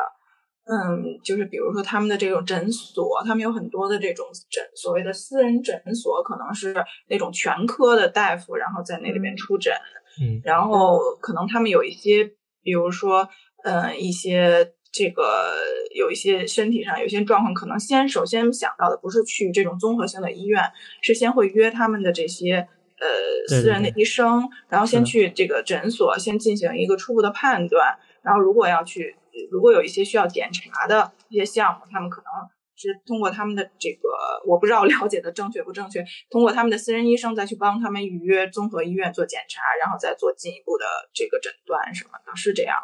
[0.72, 6.72] 嗯，就是比如说他们的这种诊所，他们有很多的这种诊，所谓的私人诊所，可能是
[7.08, 9.74] 那种全科的大夫，然后在那里面出诊。
[10.22, 12.24] 嗯，然后可能他们有一些，
[12.62, 13.28] 比如说，
[13.64, 15.52] 嗯，一些这个
[15.94, 20.62] 有一些身体上有些状况，可能先首先想到的不是去这种综合性的医院，
[21.02, 22.68] 是先会约他们的这些。
[22.96, 23.08] 呃，
[23.48, 27.98] 私人的医生，然后先去这个诊所，先进行一个初步的判断。
[28.22, 29.16] 然后，如果要去，
[29.50, 32.30] 如果有一些需要检查的一些项目，他们可能
[32.76, 34.08] 是通过他们的这个，
[34.46, 42.78] 我不知道了解的正确不正确，通过他们的私人医生再去帮他们预约综合医院做检查，然后再做进一步的这个诊断什么的，是这样。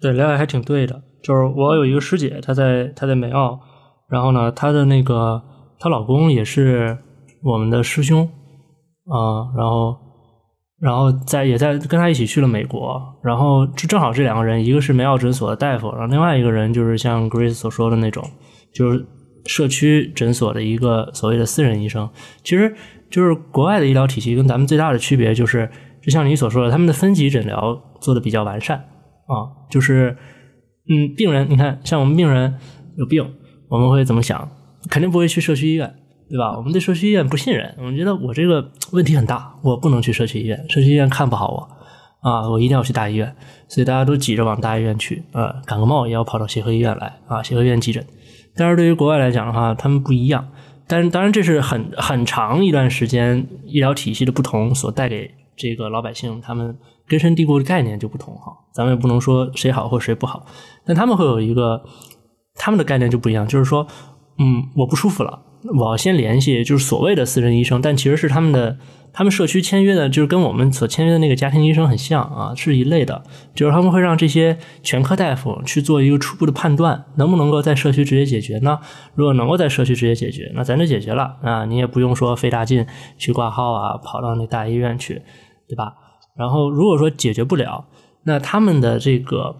[0.00, 1.02] 对，了解还挺对的。
[1.22, 3.58] 就是我有一个师姐，她在她在美澳，
[4.08, 5.42] 然后呢，她的那个
[5.78, 6.98] 她老公也是
[7.42, 8.28] 我们的师兄。
[9.06, 9.94] 啊，然后，
[10.80, 18.24] 然后在也在跟他一起去了美国，然后就正好这两个人，一个是梅奥诊所的大夫，然后另外一个人就是像 Grace 所说的那种，
[18.72, 19.04] 就是
[19.44, 22.08] 社区诊所的一个所谓的私人医生。
[22.42, 22.74] 其实，
[23.10, 25.70] 就是国外的医疗体系跟咱们最大的区别就是，
[26.02, 28.82] 就像你所说的，他们的分级诊疗做的比较完善
[29.26, 30.16] 啊，就是
[30.88, 32.54] 嗯，病人，你看，像我们病人
[32.96, 33.34] 有病，
[33.68, 34.48] 我们会怎么想？
[34.90, 35.94] 肯定不会去社区医院。
[36.26, 36.56] 对吧？
[36.56, 43.36] 我们对社区医院不信任，我们觉得我这个问题很大，我不能去社区医院，社区医院看不好我啊，我一定要去大医院，
[43.68, 48.04] 所以大家都挤着往大医院去啊，感个冒也要跑到协和医院来啊，协和医院急诊。
[48.56, 50.48] 但是对于国外来讲的话，他们不一样。
[50.88, 56.74] 但是当然这是很很长一段时间医疗体系的不同所带给这个老百姓他们
[57.08, 60.46] 根深蒂固的概念就不同哈，咱们也不能说谁好或谁不好，
[60.84, 61.82] 但他们会有一个
[62.54, 63.86] 他们的概念就不一样，就是说。
[64.36, 65.42] 嗯，我不舒服了，
[65.78, 68.76] 我要先联系就是所谓的私人医生，但其实是他们的。
[69.12, 73.22] 他们社区签约的，就是跟我们所签约的那个家庭医生很像啊，是一类的。
[73.54, 78.80] 就是他们会让这些全科大夫去做一个初步的判断，能不能够在社区直接解决呢？
[79.14, 82.84] 如果能够在社区直接解决，那咱就解决了啊，你也不用说费大劲
[83.16, 85.22] 去挂号啊，跑到那大医院去，
[85.68, 85.94] 对吧？
[86.36, 87.86] 然后如果说解决不了，
[88.24, 89.56] 那他们的这个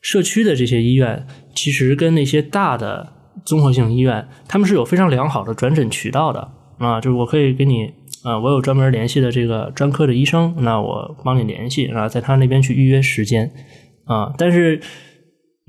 [0.00, 3.12] 社区的这些医院，其实跟那些大的
[3.44, 6.48] 综合性医院，他们是有非常良好的转诊渠道的
[6.78, 7.92] 啊，就是我可以给你。
[8.24, 13.52] 啊，我有专门联系的这个专科的医生，那我帮你联系，然后在他那边去预约时间
[14.06, 14.32] 啊。
[14.38, 14.80] 但是，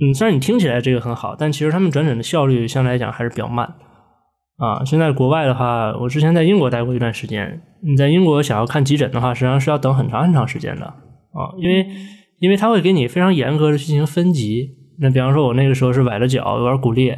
[0.02, 3.76] 嗯，虽然你听起来这个很好，但其实他们转诊的效率相对来讲还是比较慢
[4.58, 4.84] 啊。
[4.86, 11.88] 现在国外的话，我之前在英国待过一段时间，你在英国想要看急诊的话，实际上是要等很长很长时间的啊，因为
[12.40, 14.70] 因为他会给你非常严格的去进行分级。
[15.00, 17.14] 那比方说，我那个时候是崴了脚，有点骨裂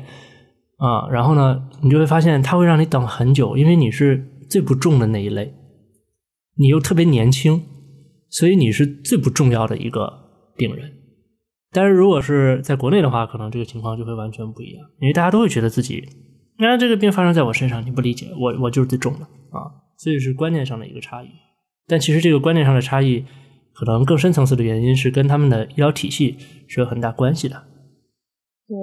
[0.77, 4.34] 啊，然后呢，你就会发现他会让你等很久，因为你是。
[4.49, 5.53] 最不重的那一类，
[6.55, 7.64] 你又特别年轻，
[8.30, 10.09] 所以你是最不重要的一个
[10.55, 10.89] 病人。
[11.73, 16.01] 但是如果是在国内的话，可能这个情况就会完全不一样，因为大家都会觉得自己，
[16.59, 19.19] 那这个病发生在我身上，你不理解，我我就是最重的
[19.51, 21.27] 啊，所以是观念上的一个差异。
[21.88, 23.25] 但其实这个观念上的差异，
[23.73, 27.63] 可能更深层次的原因是跟他们的医疗体系是有很大关系的。
[28.67, 28.75] 对，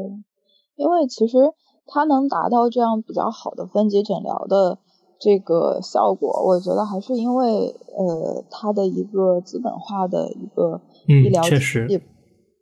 [0.76, 1.38] 因为其实
[1.86, 4.78] 它能达到这样比较好的分级诊疗的。
[5.20, 12.02] 这个效果，我觉得还是因为呃，它的一个资本化的一个医疗体系，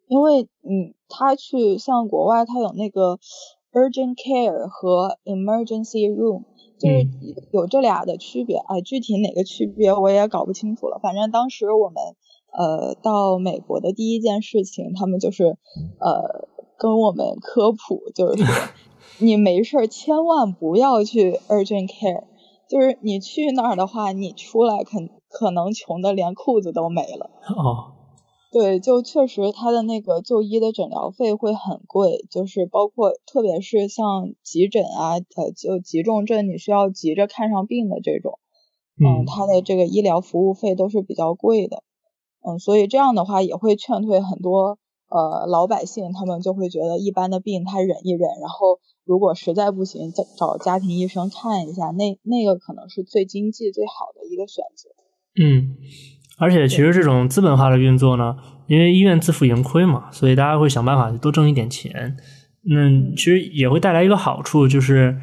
[0.07, 3.19] 因为嗯，他去像国外，他有那个
[3.73, 6.45] urgent care 和 emergency room，
[6.79, 7.09] 就是
[7.53, 8.59] 有这俩的区别。
[8.59, 10.99] 哎，具体哪个区别我也搞不清楚了。
[11.03, 11.97] 反正当时我们
[12.53, 15.57] 呃到美国的第一件事情，他们就是
[15.99, 18.55] 呃跟我们科普，就是说
[19.19, 22.25] 你没事儿千万不要去 urgent care。
[22.69, 27.31] 就是你去那儿的话，你出来肯可能穷的连裤子都没了。
[27.55, 27.93] 哦，
[28.53, 38.39] 对，就确实他的那个就医的诊疗费会很贵，就是包括特别是像急诊啊，呃，就急重症你需要急着看上病的这种，
[39.01, 41.83] 嗯，他的这个医疗服务费都是比较贵的，
[42.47, 48.79] 嗯，所以这样的话也会劝退很多呃老百姓，他们就会觉得一般的病他忍一忍，然后。
[49.05, 54.91] 如果实在不行，再找家庭医生看一下，那那个可能是最经济最好的一个选择。
[55.35, 55.77] 嗯，
[56.39, 58.37] 而且其实这种资本化的运作呢，
[58.67, 62.17] 因为医院自负盈亏嘛，所以大家会想办法多挣一点钱。
[62.65, 65.17] 那其实也会带来一个好处，就是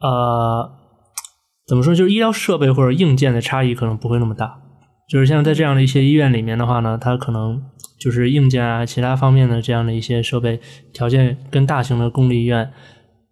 [0.00, 0.70] 呃，
[1.66, 4.60] 怎么说，就是医疗设备或者硬件的差异可能不会那么大。
[5.08, 7.62] 就是像在这样的一些医院里面的话呢，它可能。
[8.00, 10.58] 就是硬件啊，其他方面的这样的一些设备
[10.92, 12.68] 条件，跟大型的公立医院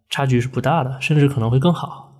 [0.08, 2.12] 差距是不大的，甚至可能会更好。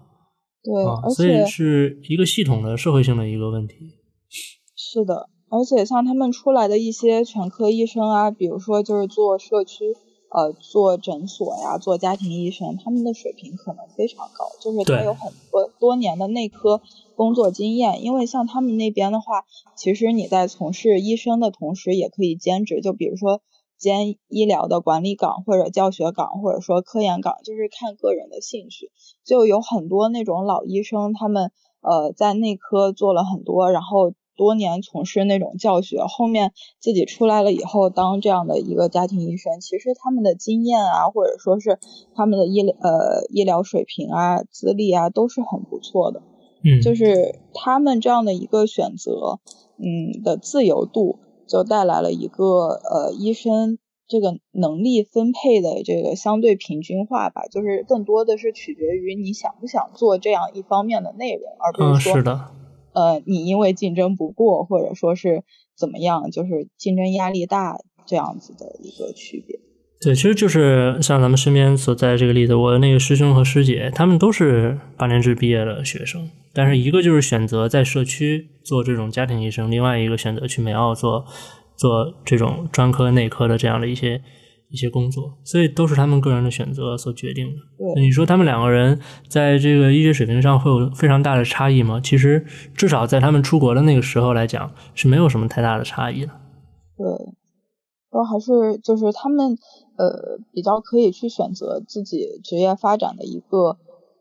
[0.64, 3.76] 对，而且所以是一个系统的社会性的一个问题。
[4.82, 9.94] 是的，而且像他们出来的一些全科医生啊，比如说就是做社区。
[10.32, 16.81] 呃，做诊所呀，做家庭医生，他们的水平可能非常高，就是他有很多多年的内科
[17.16, 18.05] 工作经验。
[18.05, 19.44] 因为像他们那边的话，
[19.77, 23.43] 其实你在从事医生的同时，也可以兼职，就比如说
[23.77, 28.93] 兼医疗的管理岗，或者教学岗，或者说科研岗，就是看个人的兴趣。
[29.24, 31.51] 就有很多那种老医生，他们
[31.81, 34.12] 呃在内科做了很多，然后。
[34.41, 41.79] 多年从事那种教学，后面自己出来了以后当这样的一个家庭医生，其实他们的经验啊，或者说是
[42.15, 46.23] 他们的医疗呃医疗水平啊、资历啊都是很不错的。
[46.65, 49.41] 嗯，就是他们这样的一个选择，
[49.77, 53.77] 嗯的自由度，就带来了一个呃医生
[54.09, 62.15] 这个能力分配的这个相对平均化吧，就是更多的是取决于你想不想做这样一方面的内容，而不是说。
[62.15, 62.41] 是的。
[62.93, 65.43] 呃，你因为竞争不过，或者说是
[65.77, 69.59] 怎么样，就是竞争压力大这样子的一个区别。
[70.01, 81.27] 对，其实就是像咱们身边所在这个例子，我的那个师兄和师姐，他们都是八年制毕业的学生，但是一个就是选择在社区做这种家庭医生，另外一个选择去美澳做
[81.77, 84.23] 做这种专科、内科的这样的一些。
[84.70, 88.01] 一些工作，所以都是他们个人的选择所决定的。
[88.01, 92.01] 你说他们两个人在这个医学水平上会有非常大的差异吗？
[92.01, 96.32] 其实至少在他们出国的那个时候来讲，是没有什么太大的差异的。
[96.97, 97.06] 对，
[98.10, 99.59] 然后还是就是他们
[99.97, 103.76] 呃比较可以去选择自己职业发展的一个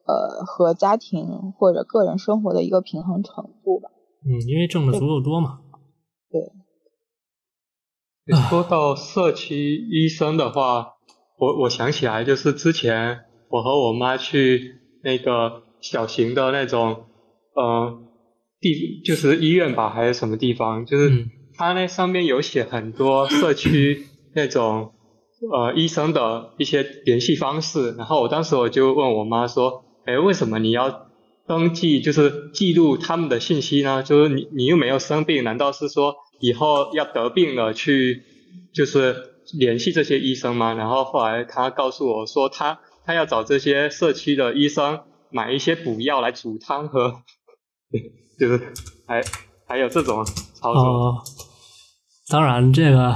[0.08, 3.90] 呃和家庭或者个人生活的一个平衡程度吧。
[4.26, 5.60] 嗯，因为挣的足够多嘛。
[6.32, 6.42] 对。
[8.36, 10.94] 说到社区医生的话，
[11.38, 13.20] 我我想起来就是之前
[13.50, 17.06] 我和我妈去那个小型的那种
[17.56, 18.00] 呃
[18.60, 21.26] 地，就是医院吧，还是什么地方，就是
[21.56, 24.92] 它那上面有写很多社区 那种
[25.52, 31.08] 呃医生的一些联系方式，然后我当时我就问我妈说，哎，为什么你要
[31.48, 34.04] 登记，就是记录他们的信息呢？
[34.04, 38.24] 就是你你又没有生病，难道是说以后要得病了去
[38.74, 39.16] 就是
[39.58, 40.74] 联系这些医生吗？
[40.74, 42.80] 然后后来他告诉我说他。
[43.06, 45.00] 他要找这些社区的医生
[45.32, 47.12] 买一些补药来煮汤喝，
[48.40, 48.72] 就是
[49.08, 49.20] 还
[49.66, 51.24] 还有这种操作。
[52.30, 53.16] 当然，这个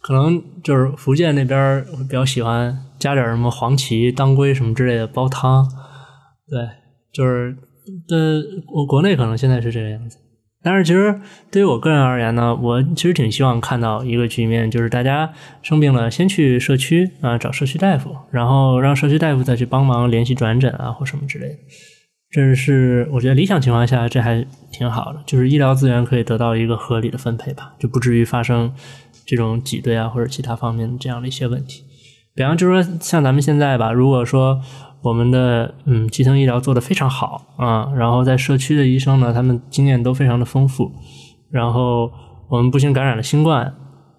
[0.00, 5.68] 可能就是福建那边比较喜欢加点什么黄芪、当归什么之类的煲汤。
[6.46, 6.60] 对，
[7.12, 7.56] 就是
[8.10, 8.40] 呃，
[8.72, 10.18] 我国内可能现在是这个样子。
[10.64, 11.20] 但是其实
[11.52, 15.30] 对于我个人而言呢，我其实挺希望看到一个局面，就是大家
[15.62, 21.54] 生病了先去社区啊找社区大夫，然后让社区大夫再去帮忙联系转诊啊或什么之类的。
[22.30, 24.42] 这是我觉得理想情况下这还
[24.72, 28.72] 挺好的，就是医疗资源可以得到一个合理的分配吧，就不至于发生
[29.26, 31.84] 这种挤兑啊或者其他方面这样的一些问题。
[32.34, 34.60] 比方就是说像咱们现在吧，如果说。
[35.04, 40.90] 我们的嗯基层医疗做得非常好啊，然后在社区的医生呢，他们经验都非常的丰富。
[41.50, 42.10] 然后
[42.48, 43.74] 我们不幸感染了新冠，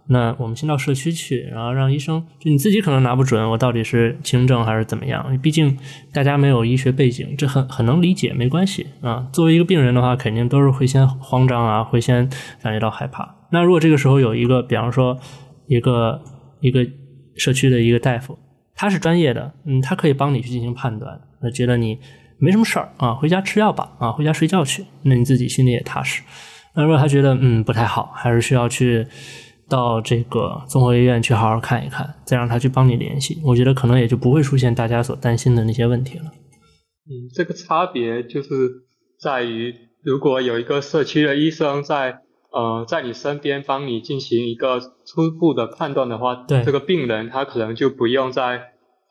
[0.09, 5.75] 那我们先到社区去，然后让医生就你自己可能拿不准我到底是轻症还是怎么样，毕竟
[6.13, 9.27] 大家没有医学背景，这很 很能理解，没关系啊。
[9.33, 12.29] 作为一个病人的话，肯定都是会先慌张啊，会先
[12.61, 13.35] 感觉到害怕。
[13.51, 15.17] 那如果这个时候有一个，比方说
[15.67, 16.21] 一个
[16.61, 16.85] 一个
[17.35, 18.37] 社区的一个大夫。
[18.75, 21.19] 他是专业的，嗯，他可以帮你去进行判断。
[21.41, 21.97] 那觉得你
[22.37, 26.21] 没什么事儿啊，回家吃药吧，啊，回家睡觉去，那你自己心里也踏实。
[26.75, 29.07] 那如果他觉得嗯不太好，还是需要去
[29.69, 36.25] 到这个综合医院去好好看一看，再让他去帮你联系，我觉得可能也就不会出现大家所担心的那些问题了。
[36.25, 38.49] 嗯，这个差别就是
[39.21, 39.73] 在于，
[40.03, 42.19] 如果有一个社区的医生在
[42.55, 44.79] 呃在你身边帮你进行一个。
[45.07, 48.59] 初步的判断的话，对这个病人他可能就不用再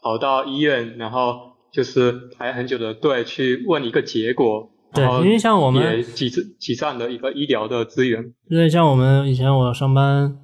[0.02, 4.68] 跑到医院，然后就是排很久的队去问一个结果。
[4.92, 8.34] 对，因为像我们也挤挤占的一个医疗的资源。
[8.50, 10.36] 对，像我们以前我上班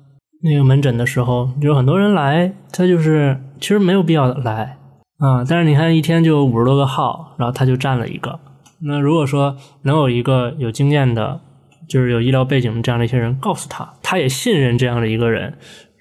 [0.45, 4.79] 那个门诊的时候，有很多人来，他就是其实没有必要来
[5.19, 5.45] 啊。
[5.45, 8.39] 但是你看一天就五十多个号，然后他就占了一个。
[8.83, 11.41] 那如果说能有一个有经验的。
[11.91, 15.53] 就是有医疗背景的这样的一些人告诉他，他也信任这样的一个人，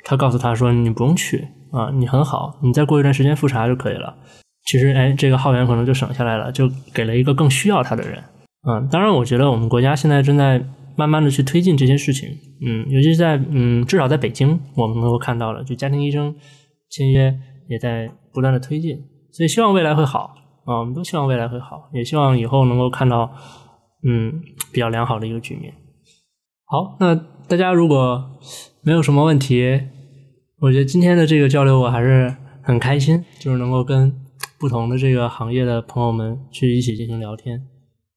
[0.06, 4.16] 他告诉他说：“你不用去啊，你很好，你再过一段时间复查就可以了。”
[4.70, 8.24] 其实，哎，这个号源可能就省下来了，就给了一个更需要他的人。
[8.70, 10.64] 嗯，当然，我觉得我们国家现在正在
[10.96, 12.30] 慢慢的去推进这些事情。
[12.64, 16.36] 嗯，尤其是在嗯，至少在北京，我们能够看到了，就家庭医生
[16.92, 17.36] 签约
[17.68, 18.96] 也在不断的推进。
[19.32, 20.36] 所以，希望未来会好
[20.66, 23.32] 啊，我们都希望未来会好，也希望以后能够看到。
[24.04, 25.74] 嗯，比较良好的一个局面。
[26.66, 27.16] 好，那
[27.48, 28.40] 大家如果
[28.82, 29.82] 没有什么问题，
[30.62, 34.14] 我觉得今天的这个交流我还是很开心，就是能够跟
[34.60, 37.58] 不同的这个行业的朋友们去一起进行聊天。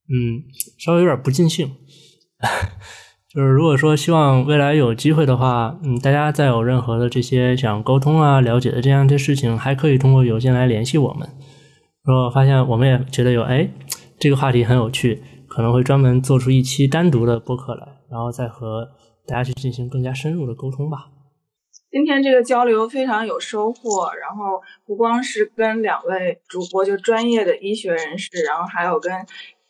[0.08, 0.44] 嗯，
[0.78, 1.68] 稍微有点不尽兴，
[3.32, 11.28] 就是如果说希望未来有机会的话，嗯，大家再有任何的这些想沟通啊、了解的这样一些事情，还可以通过邮件来联系我们。
[12.04, 13.68] 如果发现我们也觉得有哎
[14.18, 15.22] 这个话题很有趣。
[15.54, 18.88] 可能会专门做出一期单独的播客来，然后再和
[19.26, 21.10] 大家去进行更加深入的沟通吧。
[21.90, 29.12] 今天这个交流非常有收获，然后不光是跟两位主播就专业的医学人士，然后还有跟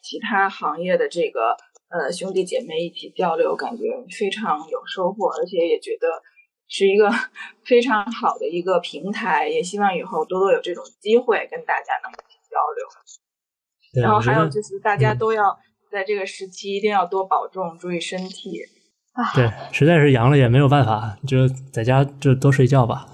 [0.00, 1.56] 其他行业的这个
[1.88, 3.82] 呃兄弟姐妹一起交流，感觉
[4.16, 6.06] 非常有收获，而且也觉得
[6.68, 7.10] 是一个
[7.66, 12.86] 非常好的一个平台，也希望以后多多有这种机会跟大家能交流。
[14.00, 15.42] 然后还有就是大家都要。
[15.92, 18.62] 在这个时期一定要多保重，注意身体。
[19.34, 23.06] 对，实在是阳了也没有办法，就在家就多睡觉吧。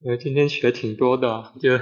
[0.00, 1.78] 因为，今天学挺多的，就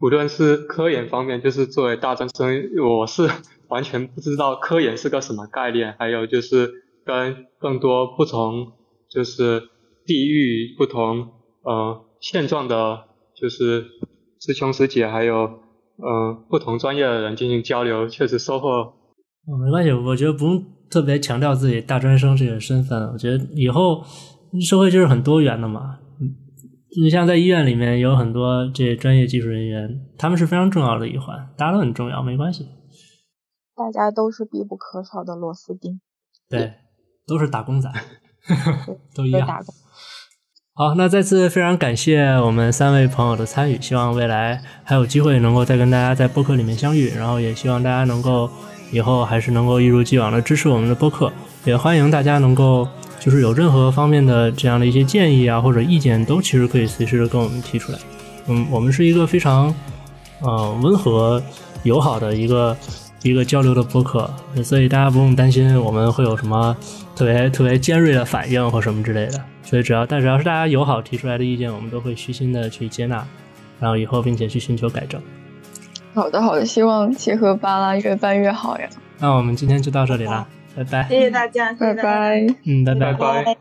[0.00, 3.28] 无论是科研方面，就是作为大专生，我是
[3.66, 5.96] 完全不知道科研是个什么概念。
[5.98, 6.72] 还有就是
[7.04, 8.74] 跟更多不同，
[9.10, 9.68] 就是
[10.06, 11.32] 地域不同，
[11.62, 13.86] 呃，现状的，就是
[14.38, 15.65] 师兄师姐还有。
[15.98, 18.68] 嗯，不同专业的人进行交流，确实收获。
[18.68, 23.00] 哦，没关系，我觉得不用特别强调自己大专生这个身份。
[23.12, 24.04] 我觉得以后
[24.60, 25.98] 社会就是很多元的嘛。
[26.20, 26.34] 嗯，
[27.00, 32.66] 你像在医院里面有很多这些专业技术人员，他们是非常重要的一环，大家都很重要，没关系。
[33.74, 36.00] 大家都是必不可少的螺丝钉。
[36.48, 36.74] 对，
[37.26, 37.90] 都是打工仔，
[39.14, 39.48] 都一样。
[40.78, 48.46] 好，那再次非常感谢我们三位朋友的参与，希望未来还有机会能够再跟大家在播客里面相遇，然后也希望大家能够
[48.92, 51.32] 以后还是能够一如既往的支持我们的播客，
[51.64, 52.86] 也欢迎大家能够
[53.18, 57.98] 就是有任何方面的这样的一些建议啊或者意见，都其实可以随时跟我们提出来。
[58.48, 59.74] 嗯，我们是一个非常
[60.42, 61.42] 呃温和
[61.84, 62.76] 友好的一个
[63.22, 64.30] 一个交流的播客，
[64.62, 66.76] 所以大家不用担心我们会有什么
[67.16, 69.40] 特别特别尖锐的反应或什么之类的。
[69.66, 73.26] 所以只要但只要是大家友好提出来的意见，我们都会虚心的去接纳，
[73.80, 75.20] 然后以后并且去寻求改正。
[76.14, 78.88] 好的好的，希望结合巴拉越办越好呀。
[79.18, 81.08] 那我们今天就到这里了，拜拜。
[81.08, 82.46] 谢谢大家，拜拜。
[82.64, 83.56] 嗯，拜拜拜。